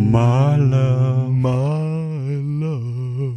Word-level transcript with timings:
My 0.00 0.56
love, 0.56 1.30
my 1.30 1.82
love, 2.64 3.36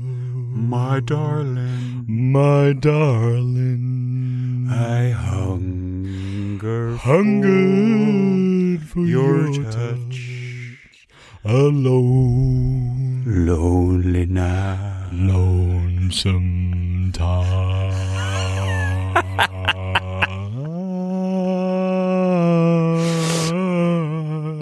my 0.55 1.01
darling, 1.01 2.05
my 2.07 2.71
darling. 2.73 4.67
I 4.71 5.09
hunger, 5.09 6.95
hungered 6.95 8.87
for 8.87 9.01
your 9.01 9.49
your, 9.49 9.63
touch. 9.65 9.73
touch. 9.73 11.07
Alone, 11.43 13.23
lonely 13.45 14.25
now. 14.25 15.09
lonesome 15.11 17.11
time. 17.13 17.62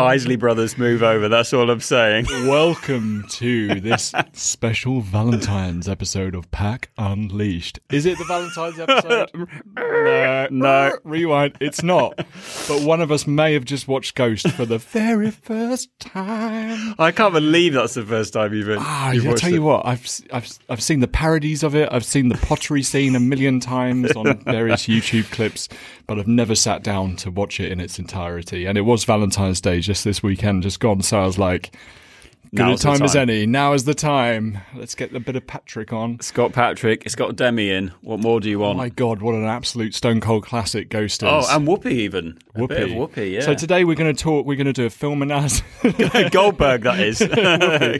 Isley 0.01 0.35
Brothers 0.35 0.77
move 0.77 1.03
over. 1.03 1.29
That's 1.29 1.53
all 1.53 1.69
I'm 1.69 1.79
saying. 1.79 2.25
Welcome 2.47 3.25
to 3.29 3.79
this 3.79 4.13
special 4.33 5.01
Valentine's 5.01 5.87
episode 5.87 6.35
of 6.35 6.49
Pack 6.51 6.89
Unleashed. 6.97 7.79
Is 7.91 8.05
it 8.05 8.17
the 8.17 8.23
Valentine's 8.25 8.79
episode? 8.79 9.29
no, 9.77 10.47
No. 10.49 10.97
Rewind. 11.03 11.57
It's 11.61 11.83
not. 11.83 12.15
But 12.67 12.81
one 12.83 13.01
of 13.01 13.11
us 13.11 13.27
may 13.27 13.53
have 13.53 13.65
just 13.65 13.87
watched 13.87 14.15
Ghost 14.15 14.49
for 14.49 14.65
the 14.65 14.77
very 14.79 15.31
first 15.31 15.89
time. 15.99 16.95
I 16.99 17.11
can't 17.11 17.33
believe 17.33 17.73
that's 17.73 17.93
the 17.93 18.03
first 18.05 18.33
time 18.33 18.53
you've, 18.53 18.69
Ah, 18.79 19.11
you've 19.11 19.27
I'll 19.27 19.35
tell 19.35 19.49
it. 19.51 19.53
you 19.55 19.61
what, 19.63 19.85
I've, 19.85 20.07
I've, 20.33 20.49
I've 20.69 20.81
seen 20.83 20.99
the 20.99 21.07
parodies 21.07 21.63
of 21.63 21.75
it. 21.75 21.87
I've 21.91 22.05
seen 22.05 22.29
the 22.29 22.37
pottery 22.37 22.83
scene 22.83 23.15
a 23.15 23.19
million 23.19 23.59
times 23.59 24.11
on 24.13 24.39
various 24.43 24.87
YouTube 24.87 25.31
clips, 25.31 25.69
but 26.07 26.17
I've 26.19 26.27
never 26.27 26.55
sat 26.55 26.83
down 26.83 27.15
to 27.17 27.31
watch 27.31 27.59
it 27.59 27.71
in 27.71 27.79
its 27.79 27.99
entirety. 27.99 28.65
And 28.65 28.77
it 28.77 28.81
was 28.81 29.03
Valentine's 29.05 29.61
Day 29.61 29.79
just 29.91 30.05
this 30.05 30.23
weekend, 30.23 30.63
just 30.63 30.79
gone. 30.79 31.01
So 31.01 31.19
I 31.19 31.25
was 31.25 31.37
like, 31.37 31.71
good 32.53 32.67
a 32.67 32.71
the 32.71 32.77
time, 32.77 33.01
as 33.03 33.15
any. 33.15 33.45
Now 33.45 33.73
is 33.73 33.85
the 33.85 33.93
time. 33.93 34.57
Let's 34.75 34.95
get 34.95 35.15
a 35.15 35.19
bit 35.19 35.35
of 35.35 35.47
Patrick 35.47 35.93
on. 35.93 36.19
Scott 36.19 36.53
Patrick. 36.53 37.05
It's 37.05 37.15
got 37.15 37.35
Demi 37.35 37.69
in. 37.69 37.89
What 38.01 38.19
more 38.19 38.39
do 38.39 38.49
you 38.49 38.61
Oh 38.63 38.67
want? 38.67 38.77
my 38.77 38.89
God, 38.89 39.21
what 39.21 39.35
an 39.35 39.45
absolute 39.45 39.93
Stone 39.95 40.21
Cold 40.21 40.43
classic 40.43 40.89
Ghost 40.89 41.23
is. 41.23 41.29
oh, 41.29 41.45
and 41.55 41.67
Whoopi 41.67 41.91
even. 41.91 42.37
A 42.55 42.59
Whoopi. 42.59 42.67
bit 42.67 42.81
of 42.83 42.89
Whoopi, 42.89 43.31
yeah. 43.33 43.41
So 43.41 43.53
today 43.53 43.83
we're 43.85 43.95
going 43.95 44.13
to 44.13 44.23
talk, 44.23 44.45
we're 44.45 44.57
going 44.57 44.65
to 44.65 44.73
do 44.73 44.85
a 44.85 44.89
film 44.89 45.21
analysis. 45.21 45.61
Goldberg, 46.31 46.81
that 46.83 46.99
is. 46.99 47.19
we're 47.21 47.27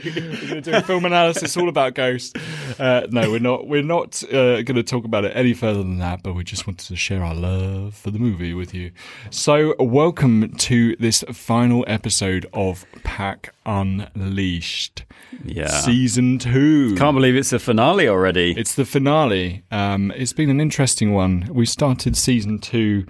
to 0.00 0.60
do 0.60 0.72
a 0.72 0.82
film 0.82 1.04
analysis 1.06 1.56
all 1.56 1.68
about 1.68 1.94
Ghost. 1.94 2.36
Uh, 2.78 3.06
no, 3.10 3.30
we're 3.30 3.38
not. 3.40 3.66
We're 3.66 3.82
not 3.82 4.22
uh, 4.24 4.62
going 4.62 4.74
to 4.76 4.82
talk 4.82 5.04
about 5.04 5.24
it 5.24 5.32
any 5.34 5.54
further 5.54 5.82
than 5.82 5.98
that. 5.98 6.22
But 6.22 6.34
we 6.34 6.44
just 6.44 6.66
wanted 6.66 6.86
to 6.88 6.96
share 6.96 7.22
our 7.24 7.34
love 7.34 7.94
for 7.94 8.10
the 8.10 8.18
movie 8.18 8.54
with 8.54 8.74
you. 8.74 8.92
So, 9.30 9.74
welcome 9.78 10.52
to 10.56 10.96
this 10.96 11.24
final 11.32 11.84
episode 11.88 12.46
of 12.52 12.84
Pack 13.04 13.54
Unleashed, 14.32 15.04
yeah. 15.44 15.66
season 15.66 16.38
two. 16.38 16.94
Can't 16.96 17.14
believe 17.14 17.36
it's 17.36 17.50
the 17.50 17.58
finale 17.58 18.08
already. 18.08 18.54
It's 18.56 18.74
the 18.74 18.86
finale. 18.86 19.62
Um, 19.70 20.10
it's 20.12 20.32
been 20.32 20.48
an 20.48 20.58
interesting 20.58 21.12
one. 21.12 21.50
We 21.52 21.66
started 21.66 22.16
season 22.16 22.58
two. 22.58 23.04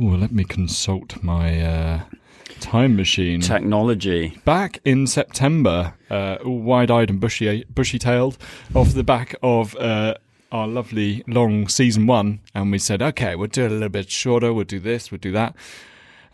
Ooh, 0.00 0.16
let 0.16 0.30
me 0.30 0.44
consult 0.44 1.20
my 1.24 1.60
uh, 1.60 2.00
time 2.60 2.94
machine. 2.94 3.40
Technology. 3.40 4.38
back 4.44 4.78
in 4.84 5.08
September, 5.08 5.94
uh, 6.08 6.38
wide-eyed 6.44 7.10
and 7.10 7.18
bushy, 7.18 7.64
bushy-tailed, 7.64 8.38
off 8.72 8.94
the 8.94 9.02
back 9.02 9.34
of 9.42 9.74
uh, 9.74 10.14
our 10.52 10.68
lovely 10.68 11.24
long 11.26 11.66
season 11.66 12.06
one, 12.06 12.38
and 12.54 12.70
we 12.70 12.78
said, 12.78 13.02
okay, 13.02 13.34
we'll 13.34 13.48
do 13.48 13.64
it 13.64 13.72
a 13.72 13.74
little 13.74 13.88
bit 13.88 14.08
shorter. 14.08 14.52
We'll 14.52 14.64
do 14.64 14.78
this. 14.78 15.10
We'll 15.10 15.18
do 15.18 15.32
that. 15.32 15.56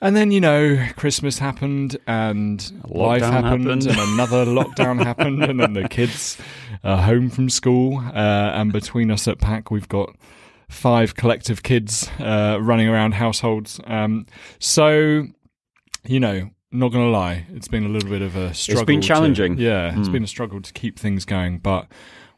And 0.00 0.14
then 0.14 0.30
you 0.30 0.40
know, 0.40 0.86
Christmas 0.96 1.38
happened, 1.38 1.96
and 2.06 2.60
life 2.86 3.22
happened, 3.22 3.64
happened. 3.66 3.86
and 3.86 3.98
another 3.98 4.44
lockdown 4.46 5.02
happened, 5.02 5.42
and 5.42 5.58
then 5.58 5.72
the 5.72 5.88
kids 5.88 6.36
are 6.84 7.02
home 7.02 7.30
from 7.30 7.48
school, 7.48 7.98
uh, 7.98 8.50
and 8.54 8.72
between 8.72 9.10
us 9.10 9.26
at 9.26 9.38
Pack, 9.38 9.70
we've 9.70 9.88
got 9.88 10.14
five 10.68 11.14
collective 11.14 11.62
kids 11.62 12.10
uh, 12.18 12.58
running 12.60 12.88
around 12.88 13.12
households. 13.14 13.80
Um, 13.86 14.26
so 14.58 15.26
you 16.04 16.20
know, 16.20 16.50
not 16.70 16.92
going 16.92 17.04
to 17.04 17.10
lie, 17.10 17.46
it's 17.54 17.68
been 17.68 17.86
a 17.86 17.88
little 17.88 18.10
bit 18.10 18.20
of 18.22 18.36
a 18.36 18.52
struggle. 18.52 18.82
It's 18.82 18.86
been 18.86 19.00
to- 19.00 19.06
challenging. 19.08 19.58
yeah, 19.58 19.98
it's 19.98 20.08
been 20.08 20.24
a 20.24 20.28
struggle 20.28 20.60
to 20.60 20.72
keep 20.74 20.98
things 20.98 21.24
going, 21.24 21.58
but 21.58 21.86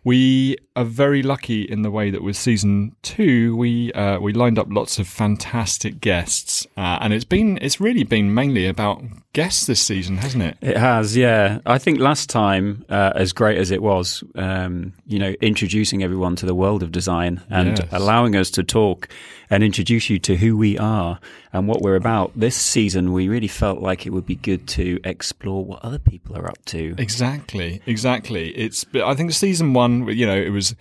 we 0.08 0.56
are 0.74 0.84
very 0.86 1.22
lucky 1.22 1.62
in 1.62 1.82
the 1.82 1.90
way 1.90 2.10
that 2.10 2.22
with 2.22 2.34
season 2.34 2.96
two, 3.02 3.54
we 3.56 3.92
uh, 3.92 4.18
we 4.18 4.32
lined 4.32 4.58
up 4.58 4.66
lots 4.70 4.98
of 4.98 5.06
fantastic 5.06 6.00
guests, 6.00 6.66
uh, 6.78 6.98
and 7.02 7.12
it's 7.12 7.26
been 7.26 7.58
it's 7.60 7.78
really 7.78 8.04
been 8.04 8.32
mainly 8.32 8.66
about 8.66 9.02
guests 9.34 9.66
this 9.66 9.80
season, 9.80 10.16
hasn't 10.16 10.42
it? 10.42 10.56
It 10.62 10.76
has, 10.76 11.14
yeah. 11.16 11.58
I 11.66 11.78
think 11.78 12.00
last 12.00 12.30
time, 12.30 12.84
uh, 12.88 13.12
as 13.14 13.32
great 13.32 13.58
as 13.58 13.70
it 13.70 13.82
was, 13.82 14.24
um, 14.34 14.94
you 15.06 15.18
know, 15.18 15.34
introducing 15.42 16.02
everyone 16.02 16.34
to 16.36 16.46
the 16.46 16.54
world 16.54 16.82
of 16.82 16.90
design 16.90 17.42
and 17.50 17.78
Yes. 17.78 17.88
allowing 17.92 18.34
us 18.34 18.50
to 18.52 18.64
talk 18.64 19.08
and 19.50 19.62
introduce 19.62 20.10
you 20.10 20.18
to 20.20 20.36
who 20.36 20.56
we 20.56 20.76
are 20.78 21.20
and 21.52 21.68
what 21.68 21.82
we're 21.82 21.94
about. 21.94 22.32
This 22.34 22.56
season, 22.56 23.12
we 23.12 23.28
really 23.28 23.48
felt 23.48 23.80
like 23.80 24.06
it 24.06 24.10
would 24.10 24.26
be 24.26 24.34
good 24.34 24.66
to 24.68 24.98
explore 25.04 25.64
what 25.64 25.84
other 25.84 25.98
people 25.98 26.36
are 26.36 26.48
up 26.48 26.64
to. 26.66 26.94
Exactly, 26.98 27.80
exactly. 27.86 28.48
It's 28.56 28.84
I 28.94 29.14
think 29.14 29.32
season 29.32 29.72
one, 29.72 29.97
you 30.06 30.26
know, 30.26 30.36
it 30.36 30.50
was 30.50 30.74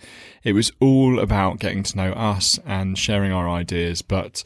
it 0.44 0.52
was 0.52 0.72
all 0.80 1.18
about 1.18 1.58
getting 1.58 1.82
to 1.82 1.96
know 1.96 2.12
us 2.12 2.58
and 2.66 2.98
sharing 2.98 3.32
our 3.32 3.48
ideas, 3.48 4.02
but. 4.02 4.42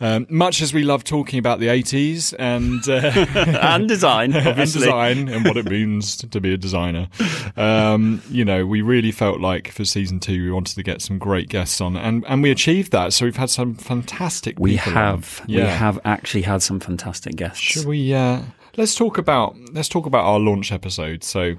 Um, 0.00 0.28
much 0.30 0.62
as 0.62 0.72
we 0.72 0.84
love 0.84 1.02
talking 1.02 1.40
about 1.40 1.58
the 1.58 1.66
80s 1.66 2.32
and 2.38 2.88
uh, 2.88 3.58
and 3.60 3.88
design, 3.88 4.32
and 4.36 4.46
obviously. 4.46 4.82
design 4.82 5.28
and 5.28 5.44
what 5.44 5.56
it 5.56 5.68
means 5.68 6.18
to 6.18 6.40
be 6.40 6.54
a 6.54 6.56
designer. 6.56 7.08
Um, 7.56 8.22
you 8.30 8.44
know, 8.44 8.64
we 8.64 8.80
really 8.80 9.10
felt 9.10 9.40
like 9.40 9.72
for 9.72 9.84
season 9.84 10.20
two 10.20 10.44
we 10.44 10.52
wanted 10.52 10.76
to 10.76 10.84
get 10.84 11.02
some 11.02 11.18
great 11.18 11.48
guests 11.48 11.80
on, 11.80 11.96
and 11.96 12.24
and 12.28 12.44
we 12.44 12.52
achieved 12.52 12.92
that. 12.92 13.12
So 13.12 13.24
we've 13.24 13.34
had 13.34 13.50
some 13.50 13.74
fantastic. 13.74 14.60
We 14.60 14.76
people 14.78 14.92
have, 14.92 15.40
on. 15.40 15.46
we 15.48 15.60
have 15.62 15.98
actually 16.04 16.42
had 16.42 16.62
some 16.62 16.78
fantastic 16.78 17.34
guests. 17.34 17.58
Should 17.58 17.86
we? 17.86 18.14
Uh, 18.14 18.42
let's 18.76 18.94
talk 18.94 19.18
about 19.18 19.56
let's 19.72 19.88
talk 19.88 20.06
about 20.06 20.24
our 20.24 20.38
launch 20.38 20.70
episode. 20.72 21.24
So, 21.24 21.56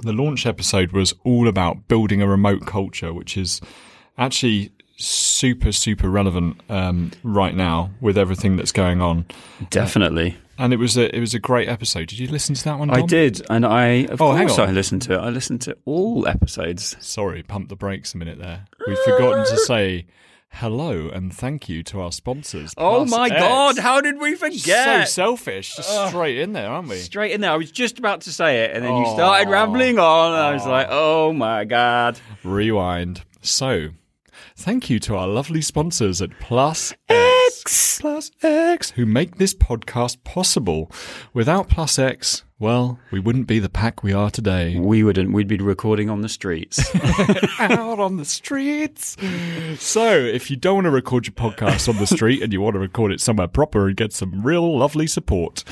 the 0.00 0.12
launch 0.12 0.46
episode 0.46 0.92
was 0.92 1.14
all 1.24 1.48
about 1.48 1.88
building 1.88 2.20
a 2.22 2.26
remote 2.28 2.66
culture, 2.66 3.12
which 3.12 3.36
is 3.36 3.60
actually 4.18 4.70
super 4.98 5.72
super 5.72 6.08
relevant 6.08 6.58
um, 6.70 7.10
right 7.22 7.54
now 7.54 7.90
with 8.00 8.16
everything 8.16 8.56
that's 8.56 8.72
going 8.72 9.02
on. 9.02 9.26
Definitely. 9.70 10.36
And 10.58 10.72
it 10.72 10.78
was 10.78 10.96
a 10.96 11.14
it 11.14 11.20
was 11.20 11.34
a 11.34 11.38
great 11.38 11.68
episode. 11.68 12.08
Did 12.08 12.18
you 12.18 12.28
listen 12.28 12.54
to 12.54 12.64
that 12.64 12.78
one? 12.78 12.88
I 12.88 13.02
did, 13.02 13.44
and 13.50 13.66
I 13.66 14.06
of 14.06 14.22
Oh, 14.22 14.34
course. 14.34 14.58
I 14.58 14.70
listened 14.70 15.02
to 15.02 15.14
it. 15.14 15.18
I 15.18 15.28
listened 15.28 15.60
to 15.62 15.76
all 15.84 16.26
episodes. 16.26 16.96
Sorry, 16.98 17.42
pump 17.42 17.68
the 17.68 17.76
brakes 17.76 18.14
a 18.14 18.16
minute 18.16 18.38
there. 18.38 18.64
We've 18.86 18.98
forgotten 19.00 19.44
to 19.44 19.56
say 19.66 20.06
hello 20.56 21.08
and 21.08 21.34
thank 21.34 21.68
you 21.68 21.82
to 21.84 22.00
our 22.00 22.12
sponsors. 22.12 22.72
Oh 22.76 22.98
Plus 23.04 23.10
my 23.10 23.26
X. 23.28 23.40
god, 23.40 23.78
how 23.78 24.00
did 24.00 24.18
we 24.18 24.34
forget? 24.34 25.08
So 25.08 25.22
selfish, 25.22 25.76
just 25.76 26.08
straight 26.08 26.38
in 26.38 26.52
there, 26.52 26.68
aren't 26.70 26.88
we? 26.88 26.96
Straight 26.96 27.32
in 27.32 27.40
there. 27.40 27.50
I 27.52 27.56
was 27.56 27.70
just 27.70 27.98
about 27.98 28.22
to 28.22 28.32
say 28.32 28.64
it, 28.64 28.70
and 28.74 28.84
then 28.84 28.94
you 28.96 29.04
Oh. 29.06 29.14
started 29.14 29.50
rambling 29.50 29.98
on, 29.98 30.32
and 30.32 30.40
I 30.42 30.52
was 30.52 30.66
like, 30.66 30.88
"Oh 30.90 31.32
my 31.32 31.64
god!" 31.64 32.18
Rewind. 32.44 33.22
So, 33.42 33.88
thank 34.56 34.88
you 34.90 34.98
to 35.00 35.16
our 35.16 35.26
lovely 35.28 35.62
sponsors 35.62 36.20
at 36.22 36.30
Plus 36.40 36.92
X. 37.08 37.35
Plus 38.00 38.30
X, 38.42 38.90
who 38.90 39.06
make 39.06 39.36
this 39.36 39.54
podcast 39.54 40.22
possible. 40.24 40.90
Without 41.32 41.68
Plus 41.68 41.98
X, 41.98 42.44
well, 42.58 42.98
we 43.10 43.20
wouldn't 43.20 43.46
be 43.46 43.58
the 43.58 43.68
pack 43.68 44.02
we 44.02 44.14
are 44.14 44.30
today. 44.30 44.78
We 44.78 45.02
wouldn't. 45.02 45.32
We'd 45.32 45.46
be 45.46 45.58
recording 45.58 46.08
on 46.08 46.22
the 46.22 46.28
streets. 46.28 46.80
Out 47.58 48.00
on 48.00 48.16
the 48.16 48.24
streets. 48.24 49.16
So, 49.78 50.16
if 50.16 50.50
you 50.50 50.56
don't 50.56 50.76
want 50.76 50.84
to 50.86 50.90
record 50.90 51.26
your 51.26 51.34
podcast 51.34 51.86
on 51.86 51.96
the 51.98 52.06
street 52.06 52.42
and 52.42 52.52
you 52.54 52.62
want 52.62 52.74
to 52.74 52.80
record 52.80 53.12
it 53.12 53.20
somewhere 53.20 53.48
proper 53.48 53.88
and 53.88 53.96
get 53.96 54.14
some 54.14 54.42
real 54.42 54.78
lovely 54.78 55.06
support, 55.06 55.64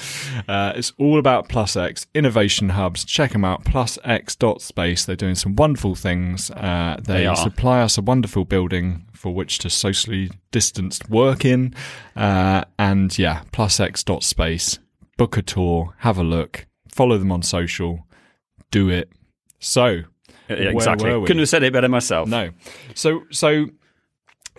uh, 0.47 0.75
it's 0.77 0.93
all 0.99 1.19
about 1.19 1.49
Plus 1.49 1.75
X 1.75 2.07
Innovation 2.15 2.71
Hubs. 2.71 3.07
Check 3.07 3.33
them 3.33 3.47
out, 3.47 3.65
plusx.space. 3.65 5.07
They're 5.07 5.17
doing 5.17 5.37
some 5.37 5.57
wonderful 5.57 5.95
things. 5.95 6.51
Uh, 6.51 6.99
they 7.03 7.25
They 7.27 7.35
supply 7.35 7.81
us 7.81 7.97
a 7.97 8.03
wonderful 8.03 8.45
building 8.45 9.07
for 9.15 9.35
which 9.35 9.59
to 9.61 9.71
socially 9.71 10.31
distanced 10.51 11.09
work 11.09 11.45
in. 11.45 11.75
Uh, 12.17 12.65
and 12.79 13.17
yeah, 13.19 13.43
plus 13.53 13.81
x 13.81 14.03
dot 14.03 14.23
space. 14.23 14.79
Book 15.17 15.37
a 15.37 15.43
tour, 15.43 15.95
have 15.99 16.19
a 16.19 16.25
look, 16.25 16.67
follow 16.93 17.17
them 17.19 17.31
on 17.31 17.43
social, 17.43 18.07
do 18.71 18.89
it. 18.89 19.09
So, 19.61 20.03
Yeah, 20.49 20.57
exactly. 20.57 21.11
Couldn't 21.11 21.39
have 21.39 21.49
said 21.49 21.63
it 21.63 21.73
better 21.73 21.89
myself. 21.89 22.29
no. 22.29 22.51
So 22.95 23.23
so 23.31 23.67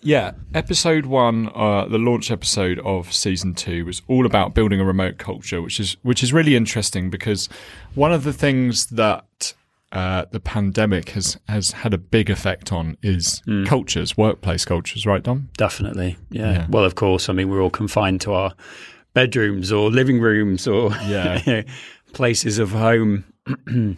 yeah, 0.02 0.34
episode 0.54 1.07
one, 1.07 1.50
uh, 1.56 1.86
the 1.88 1.98
launch 1.98 2.30
episode 2.30 2.80
of 2.80 3.12
season 3.12 3.56
two 3.56 3.86
was 3.86 4.02
all 4.07 4.25
about 4.25 4.54
building 4.54 4.80
a 4.80 4.86
remote 4.86 5.18
culture, 5.18 5.62
which 5.62 5.80
is 5.80 5.98
which 6.04 6.22
is 6.24 6.31
really 6.31 6.56
interesting 6.56 7.10
because 7.10 7.50
one 7.96 8.13
of 8.13 8.24
the 8.24 8.34
things 8.34 8.88
that 8.88 9.54
uh, 9.95 10.25
the 10.31 10.39
pandemic 10.39 11.09
has 11.09 11.38
has 11.47 11.71
had 11.71 11.94
a 11.94 11.97
big 11.97 12.30
effect 12.30 12.71
on 12.71 12.97
is 13.01 13.42
cultures, 13.65 14.18
workplace 14.18 14.65
cultures, 14.65 15.06
right, 15.06 15.24
Dom? 15.24 15.50
Definitely. 15.57 16.18
Yeah. 16.30 16.51
Yeah. 16.51 16.68
Well, 16.69 16.83
of 16.83 16.95
course. 16.95 17.30
I 17.30 17.33
mean, 17.33 17.50
we're 17.50 17.62
all 17.62 17.69
confined 17.69 18.21
to 18.21 18.33
our 18.33 18.53
bedrooms 19.13 19.71
or 19.71 19.89
living 19.89 20.19
rooms 20.19 20.68
or 20.68 20.92
Yeah. 21.07 21.42
you 21.45 21.53
know, 21.53 21.63
places 22.13 22.59
of 22.59 22.71
home. 22.71 23.24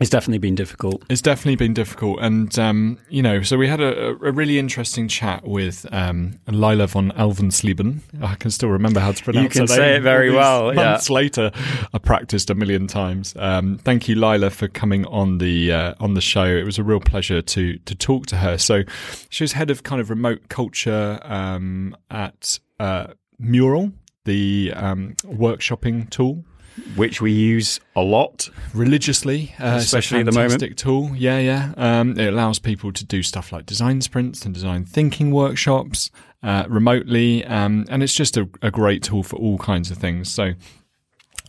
It's 0.00 0.08
definitely 0.08 0.38
been 0.38 0.54
difficult. 0.54 1.04
It's 1.10 1.20
definitely 1.20 1.56
been 1.56 1.74
difficult, 1.74 2.20
and 2.22 2.58
um, 2.58 2.98
you 3.10 3.22
know, 3.22 3.42
so 3.42 3.58
we 3.58 3.68
had 3.68 3.80
a, 3.80 4.08
a 4.08 4.32
really 4.32 4.58
interesting 4.58 5.06
chat 5.06 5.46
with 5.46 5.86
um, 5.92 6.40
Lila 6.48 6.86
von 6.86 7.10
Alvensleben. 7.10 8.00
I 8.22 8.34
can 8.36 8.50
still 8.50 8.70
remember 8.70 9.00
how 9.00 9.12
to 9.12 9.22
pronounce. 9.22 9.54
It. 9.54 9.54
You 9.54 9.60
can 9.60 9.68
say 9.68 9.78
name. 9.80 9.96
it 9.96 10.00
very 10.00 10.30
well, 10.30 10.74
yeah. 10.74 10.92
Months 10.92 11.10
later, 11.10 11.50
I 11.92 11.98
practiced 11.98 12.48
a 12.48 12.54
million 12.54 12.86
times. 12.86 13.34
Um, 13.38 13.76
thank 13.78 14.08
you, 14.08 14.14
Lila, 14.14 14.48
for 14.48 14.66
coming 14.66 15.04
on 15.06 15.38
the 15.38 15.70
uh, 15.70 15.94
on 16.00 16.14
the 16.14 16.22
show. 16.22 16.46
It 16.46 16.64
was 16.64 16.78
a 16.78 16.82
real 16.82 17.00
pleasure 17.00 17.42
to 17.42 17.76
to 17.76 17.94
talk 17.94 18.26
to 18.28 18.36
her. 18.36 18.56
So, 18.56 18.84
she 19.28 19.44
was 19.44 19.52
head 19.52 19.70
of 19.70 19.82
kind 19.82 20.00
of 20.00 20.08
remote 20.08 20.48
culture 20.48 21.20
um, 21.22 21.94
at 22.10 22.58
uh, 22.80 23.08
Mural, 23.38 23.92
the 24.24 24.72
um, 24.74 25.16
workshopping 25.24 26.08
tool 26.08 26.46
which 26.96 27.20
we 27.20 27.32
use 27.32 27.80
a 27.94 28.02
lot 28.02 28.48
religiously, 28.74 29.54
uh, 29.58 29.76
especially 29.78 30.20
at 30.20 30.26
the 30.26 30.32
moment. 30.32 30.76
Tool, 30.76 31.14
yeah, 31.14 31.38
yeah. 31.38 31.72
Um, 31.76 32.18
it 32.18 32.28
allows 32.28 32.58
people 32.58 32.92
to 32.92 33.04
do 33.04 33.22
stuff 33.22 33.52
like 33.52 33.66
design 33.66 34.00
sprints 34.00 34.44
and 34.44 34.54
design 34.54 34.84
thinking 34.84 35.30
workshops 35.32 36.10
uh, 36.42 36.64
remotely, 36.68 37.44
um, 37.44 37.86
and 37.88 38.02
it's 38.02 38.14
just 38.14 38.36
a, 38.36 38.48
a, 38.62 38.70
great 38.70 39.02
tool 39.02 39.22
for 39.22 39.36
all 39.36 39.58
kinds 39.58 39.90
of 39.90 39.98
things. 39.98 40.30
So. 40.30 40.52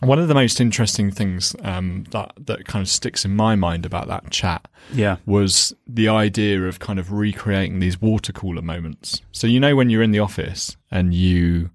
One 0.00 0.18
of 0.18 0.26
the 0.26 0.34
most 0.34 0.60
interesting 0.60 1.12
things 1.12 1.54
um, 1.62 2.04
that 2.10 2.32
that 2.36 2.66
kind 2.66 2.82
of 2.82 2.88
sticks 2.88 3.24
in 3.24 3.34
my 3.34 3.54
mind 3.54 3.86
about 3.86 4.08
that 4.08 4.28
chat, 4.28 4.66
yeah, 4.92 5.16
was 5.24 5.72
the 5.86 6.08
idea 6.08 6.64
of 6.64 6.80
kind 6.80 6.98
of 6.98 7.12
recreating 7.12 7.78
these 7.78 8.02
water 8.02 8.32
cooler 8.32 8.60
moments. 8.60 9.22
So 9.30 9.46
you 9.46 9.60
know 9.60 9.76
when 9.76 9.90
you're 9.90 10.02
in 10.02 10.10
the 10.10 10.18
office 10.18 10.76
and 10.90 11.14
you 11.14 11.70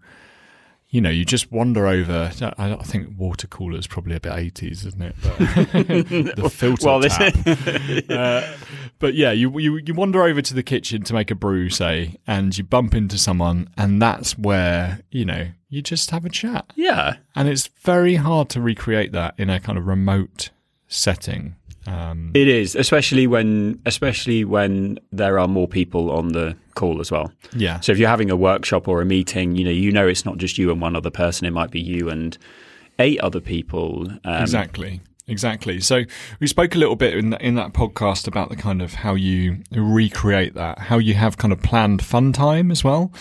you 0.91 1.01
know, 1.01 1.09
you 1.09 1.23
just 1.23 1.51
wander 1.51 1.85
over. 1.85 2.31
I 2.41 2.75
think 2.77 3.09
water 3.17 3.45
cooler 3.45 3.77
is 3.77 3.85
probably 3.85 4.15
a 4.15 4.19
bit 4.19 4.33
eighties, 4.33 4.85
isn't 4.85 5.01
it? 5.01 5.15
But 5.21 5.37
the 6.35 6.49
filter 6.51 6.85
well, 6.87 7.01
tap. 7.01 7.35
uh, 8.09 8.55
but 8.97 9.13
yeah, 9.13 9.31
you, 9.31 9.57
you 9.59 9.77
you 9.77 9.93
wander 9.93 10.23
over 10.23 10.41
to 10.41 10.53
the 10.53 10.63
kitchen 10.63 11.03
to 11.03 11.13
make 11.13 11.29
a 11.29 11.35
brew, 11.35 11.69
say, 11.69 12.15
and 12.25 12.57
you 12.57 12.63
bump 12.63 12.95
into 12.95 13.19
someone, 13.19 13.69
and 13.77 14.01
that's 14.01 14.37
where 14.37 15.01
you 15.11 15.25
know 15.25 15.49
you 15.69 15.83
just 15.83 16.09
have 16.09 16.25
a 16.25 16.29
chat. 16.29 16.73
Yeah, 16.75 17.17
and 17.35 17.47
it's 17.47 17.67
very 17.67 18.15
hard 18.15 18.49
to 18.49 18.61
recreate 18.61 19.11
that 19.11 19.35
in 19.37 19.49
a 19.51 19.59
kind 19.59 19.77
of 19.77 19.85
remote 19.85 20.49
setting. 20.87 21.55
Um, 21.89 22.31
it 22.33 22.47
is, 22.47 22.75
especially 22.75 23.25
when 23.25 23.81
especially 23.85 24.45
when 24.45 24.99
there 25.11 25.39
are 25.39 25.47
more 25.47 25.67
people 25.67 26.11
on 26.11 26.29
the 26.29 26.55
call 26.75 27.01
as 27.01 27.11
well. 27.11 27.31
Yeah. 27.55 27.79
So 27.79 27.91
if 27.91 27.97
you're 27.97 28.09
having 28.09 28.29
a 28.29 28.35
workshop 28.35 28.87
or 28.87 29.01
a 29.01 29.05
meeting, 29.05 29.55
you 29.55 29.63
know, 29.63 29.71
you 29.71 29.91
know 29.91 30.07
it's 30.07 30.25
not 30.25 30.37
just 30.37 30.57
you 30.57 30.71
and 30.71 30.81
one 30.81 30.95
other 30.95 31.09
person. 31.09 31.47
It 31.47 31.51
might 31.51 31.71
be 31.71 31.81
you 31.81 32.09
and 32.09 32.37
eight 32.99 33.19
other 33.21 33.39
people. 33.39 34.07
Um, 34.23 34.41
exactly. 34.41 35.01
Exactly. 35.27 35.79
So 35.79 36.03
we 36.39 36.47
spoke 36.47 36.75
a 36.75 36.77
little 36.77 36.95
bit 36.95 37.13
in 37.15 37.33
in 37.35 37.55
that 37.55 37.73
podcast 37.73 38.27
about 38.27 38.49
the 38.49 38.55
kind 38.55 38.81
of 38.81 38.93
how 38.93 39.15
you 39.15 39.57
recreate 39.71 40.55
that, 40.55 40.79
how 40.79 40.97
you 40.97 41.13
have 41.13 41.37
kind 41.37 41.53
of 41.53 41.61
planned 41.61 42.03
fun 42.03 42.33
time 42.33 42.71
as 42.71 42.83
well, 42.83 43.11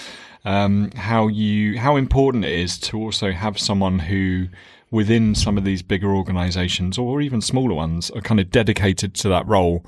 um, 0.45 0.91
how 0.93 1.29
you 1.29 1.79
how 1.79 1.97
important 1.97 2.45
it 2.45 2.53
is 2.53 2.79
to 2.79 2.99
also 2.99 3.33
have 3.33 3.59
someone 3.59 3.99
who 3.99 4.49
within 4.91 5.35
some 5.35 5.59
of 5.59 5.65
these 5.65 5.83
bigger 5.83 6.15
organizations 6.15 6.99
or 6.99 7.21
even 7.21 7.41
smaller 7.41 7.75
ones 7.75 8.11
are 8.11 8.21
kind 8.21 8.41
of 8.41 8.51
dedicated 8.51 9.15
to 9.15 9.29
that 9.29 9.47
role 9.47 9.85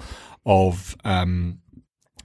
of 0.47 0.97
um, 1.05 1.59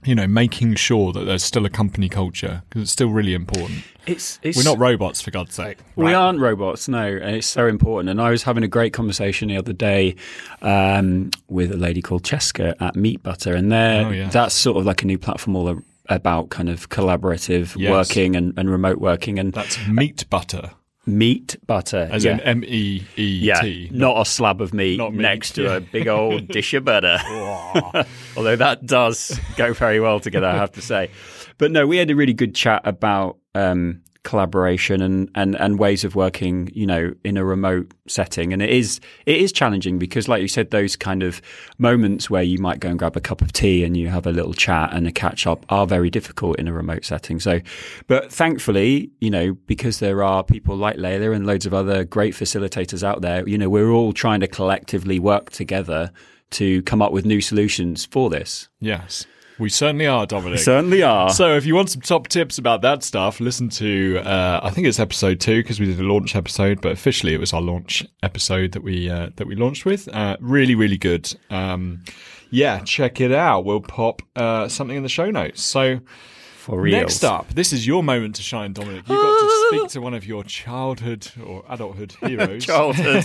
you 0.04 0.14
know 0.14 0.26
making 0.26 0.74
sure 0.74 1.12
that 1.12 1.24
there's 1.24 1.42
still 1.42 1.66
a 1.66 1.70
company 1.70 2.08
culture 2.08 2.62
because 2.68 2.82
it's 2.82 2.92
still 2.92 3.10
really 3.10 3.34
important. 3.34 3.82
It's, 4.06 4.38
it's, 4.42 4.56
we're 4.56 4.64
not 4.64 4.78
robots 4.78 5.20
for 5.20 5.30
god's 5.30 5.54
sake. 5.54 5.78
Right? 5.96 6.06
we 6.06 6.14
aren't 6.14 6.40
robots 6.40 6.88
no 6.88 7.04
and 7.04 7.36
it's 7.36 7.46
so 7.46 7.66
important. 7.66 8.08
And 8.10 8.20
i 8.20 8.30
was 8.30 8.42
having 8.44 8.62
a 8.62 8.68
great 8.68 8.92
conversation 8.92 9.48
the 9.48 9.56
other 9.56 9.72
day 9.72 10.14
um, 10.62 11.30
with 11.48 11.72
a 11.72 11.76
lady 11.76 12.02
called 12.02 12.22
cheska 12.22 12.74
at 12.80 12.96
meat 12.96 13.22
butter 13.22 13.54
and 13.54 13.70
there 13.72 14.06
oh, 14.06 14.28
that's 14.30 14.54
sort 14.54 14.76
of 14.76 14.86
like 14.86 15.02
a 15.02 15.06
new 15.06 15.18
platform 15.18 15.56
all 15.56 15.78
about 16.08 16.50
kind 16.50 16.68
of 16.68 16.88
collaborative 16.88 17.76
yes. 17.76 17.90
working 17.90 18.36
and, 18.36 18.56
and 18.56 18.70
remote 18.70 18.98
working 18.98 19.38
and 19.38 19.52
that's 19.52 19.86
meat 19.88 20.28
butter 20.30 20.70
meat 21.06 21.56
butter. 21.66 22.08
As 22.10 22.24
yeah. 22.24 22.32
in 22.32 22.40
M 22.40 22.64
E 22.64 23.02
E 23.16 23.40
T. 23.40 23.40
Yeah, 23.40 23.88
not, 23.90 24.20
a 24.20 24.24
slab 24.24 24.60
of 24.60 24.74
meat, 24.74 24.98
meat. 24.98 25.12
next 25.12 25.52
to 25.52 25.62
yeah. 25.62 25.76
a 25.76 25.80
big 25.80 26.08
old 26.08 26.48
dish 26.52 26.74
of 26.74 26.84
butter. 26.84 27.18
Although 28.36 28.56
that 28.56 28.84
does 28.84 29.38
go 29.56 29.72
very 29.72 30.00
well 30.00 30.20
together, 30.20 30.46
I 30.46 30.56
have 30.56 30.72
to 30.72 30.82
say. 30.82 31.10
But 31.58 31.70
no, 31.70 31.86
we 31.86 31.96
had 31.96 32.10
a 32.10 32.16
really 32.16 32.34
good 32.34 32.54
chat 32.54 32.82
about 32.84 33.38
um, 33.54 34.02
collaboration 34.26 35.00
and, 35.00 35.30
and, 35.34 35.54
and 35.54 35.78
ways 35.78 36.04
of 36.04 36.14
working, 36.14 36.68
you 36.74 36.86
know, 36.86 37.14
in 37.24 37.38
a 37.38 37.44
remote 37.44 37.94
setting. 38.08 38.52
And 38.52 38.60
it 38.60 38.68
is 38.68 39.00
it 39.24 39.38
is 39.38 39.52
challenging 39.52 39.98
because, 39.98 40.28
like 40.28 40.42
you 40.42 40.48
said, 40.48 40.70
those 40.70 40.96
kind 40.96 41.22
of 41.22 41.40
moments 41.78 42.28
where 42.28 42.42
you 42.42 42.58
might 42.58 42.80
go 42.80 42.90
and 42.90 42.98
grab 42.98 43.16
a 43.16 43.20
cup 43.20 43.40
of 43.40 43.52
tea 43.52 43.84
and 43.84 43.96
you 43.96 44.08
have 44.08 44.26
a 44.26 44.32
little 44.32 44.52
chat 44.52 44.92
and 44.92 45.06
a 45.06 45.12
catch 45.12 45.46
up 45.46 45.64
are 45.70 45.86
very 45.86 46.10
difficult 46.10 46.58
in 46.58 46.68
a 46.68 46.72
remote 46.72 47.04
setting. 47.04 47.40
So, 47.40 47.60
but 48.08 48.30
thankfully, 48.30 49.10
you 49.20 49.30
know, 49.30 49.54
because 49.66 50.00
there 50.00 50.22
are 50.22 50.42
people 50.42 50.76
like 50.76 50.96
Layla 50.96 51.34
and 51.34 51.46
loads 51.46 51.64
of 51.64 51.72
other 51.72 52.04
great 52.04 52.34
facilitators 52.34 53.02
out 53.02 53.22
there, 53.22 53.48
you 53.48 53.56
know, 53.56 53.70
we're 53.70 53.90
all 53.90 54.12
trying 54.12 54.40
to 54.40 54.48
collectively 54.48 55.18
work 55.20 55.50
together 55.50 56.10
to 56.50 56.82
come 56.82 57.00
up 57.00 57.12
with 57.12 57.24
new 57.24 57.40
solutions 57.40 58.04
for 58.04 58.28
this. 58.28 58.68
Yes. 58.80 59.26
We 59.58 59.70
certainly 59.70 60.06
are, 60.06 60.26
Dominic. 60.26 60.58
We 60.58 60.62
certainly 60.62 61.02
are. 61.02 61.30
So, 61.30 61.56
if 61.56 61.64
you 61.64 61.74
want 61.74 61.90
some 61.90 62.02
top 62.02 62.28
tips 62.28 62.58
about 62.58 62.82
that 62.82 63.02
stuff, 63.02 63.40
listen 63.40 63.68
to 63.70 64.18
uh, 64.18 64.60
I 64.62 64.70
think 64.70 64.86
it's 64.86 65.00
episode 65.00 65.40
two 65.40 65.62
because 65.62 65.80
we 65.80 65.86
did 65.86 65.98
a 65.98 66.02
launch 66.02 66.36
episode, 66.36 66.80
but 66.82 66.92
officially 66.92 67.32
it 67.32 67.40
was 67.40 67.52
our 67.52 67.62
launch 67.62 68.06
episode 68.22 68.72
that 68.72 68.82
we 68.82 69.08
uh, 69.08 69.30
that 69.36 69.46
we 69.46 69.54
launched 69.54 69.84
with. 69.84 70.08
Uh, 70.08 70.36
really, 70.40 70.74
really 70.74 70.98
good. 70.98 71.34
Um, 71.50 72.04
yeah, 72.50 72.80
check 72.80 73.20
it 73.20 73.32
out. 73.32 73.64
We'll 73.64 73.80
pop 73.80 74.20
uh, 74.36 74.68
something 74.68 74.96
in 74.96 75.02
the 75.02 75.08
show 75.08 75.30
notes. 75.30 75.62
So. 75.62 76.00
For 76.66 76.80
real. 76.80 76.98
Next 76.98 77.22
up, 77.22 77.46
this 77.50 77.72
is 77.72 77.86
your 77.86 78.02
moment 78.02 78.34
to 78.34 78.42
shine, 78.42 78.72
Dominic. 78.72 79.08
You 79.08 79.14
got 79.14 79.38
to 79.38 79.68
speak 79.68 79.88
to 79.90 80.00
one 80.00 80.14
of 80.14 80.26
your 80.26 80.42
childhood 80.42 81.30
or 81.46 81.62
adulthood 81.68 82.16
heroes. 82.20 82.66
childhood. 82.66 83.24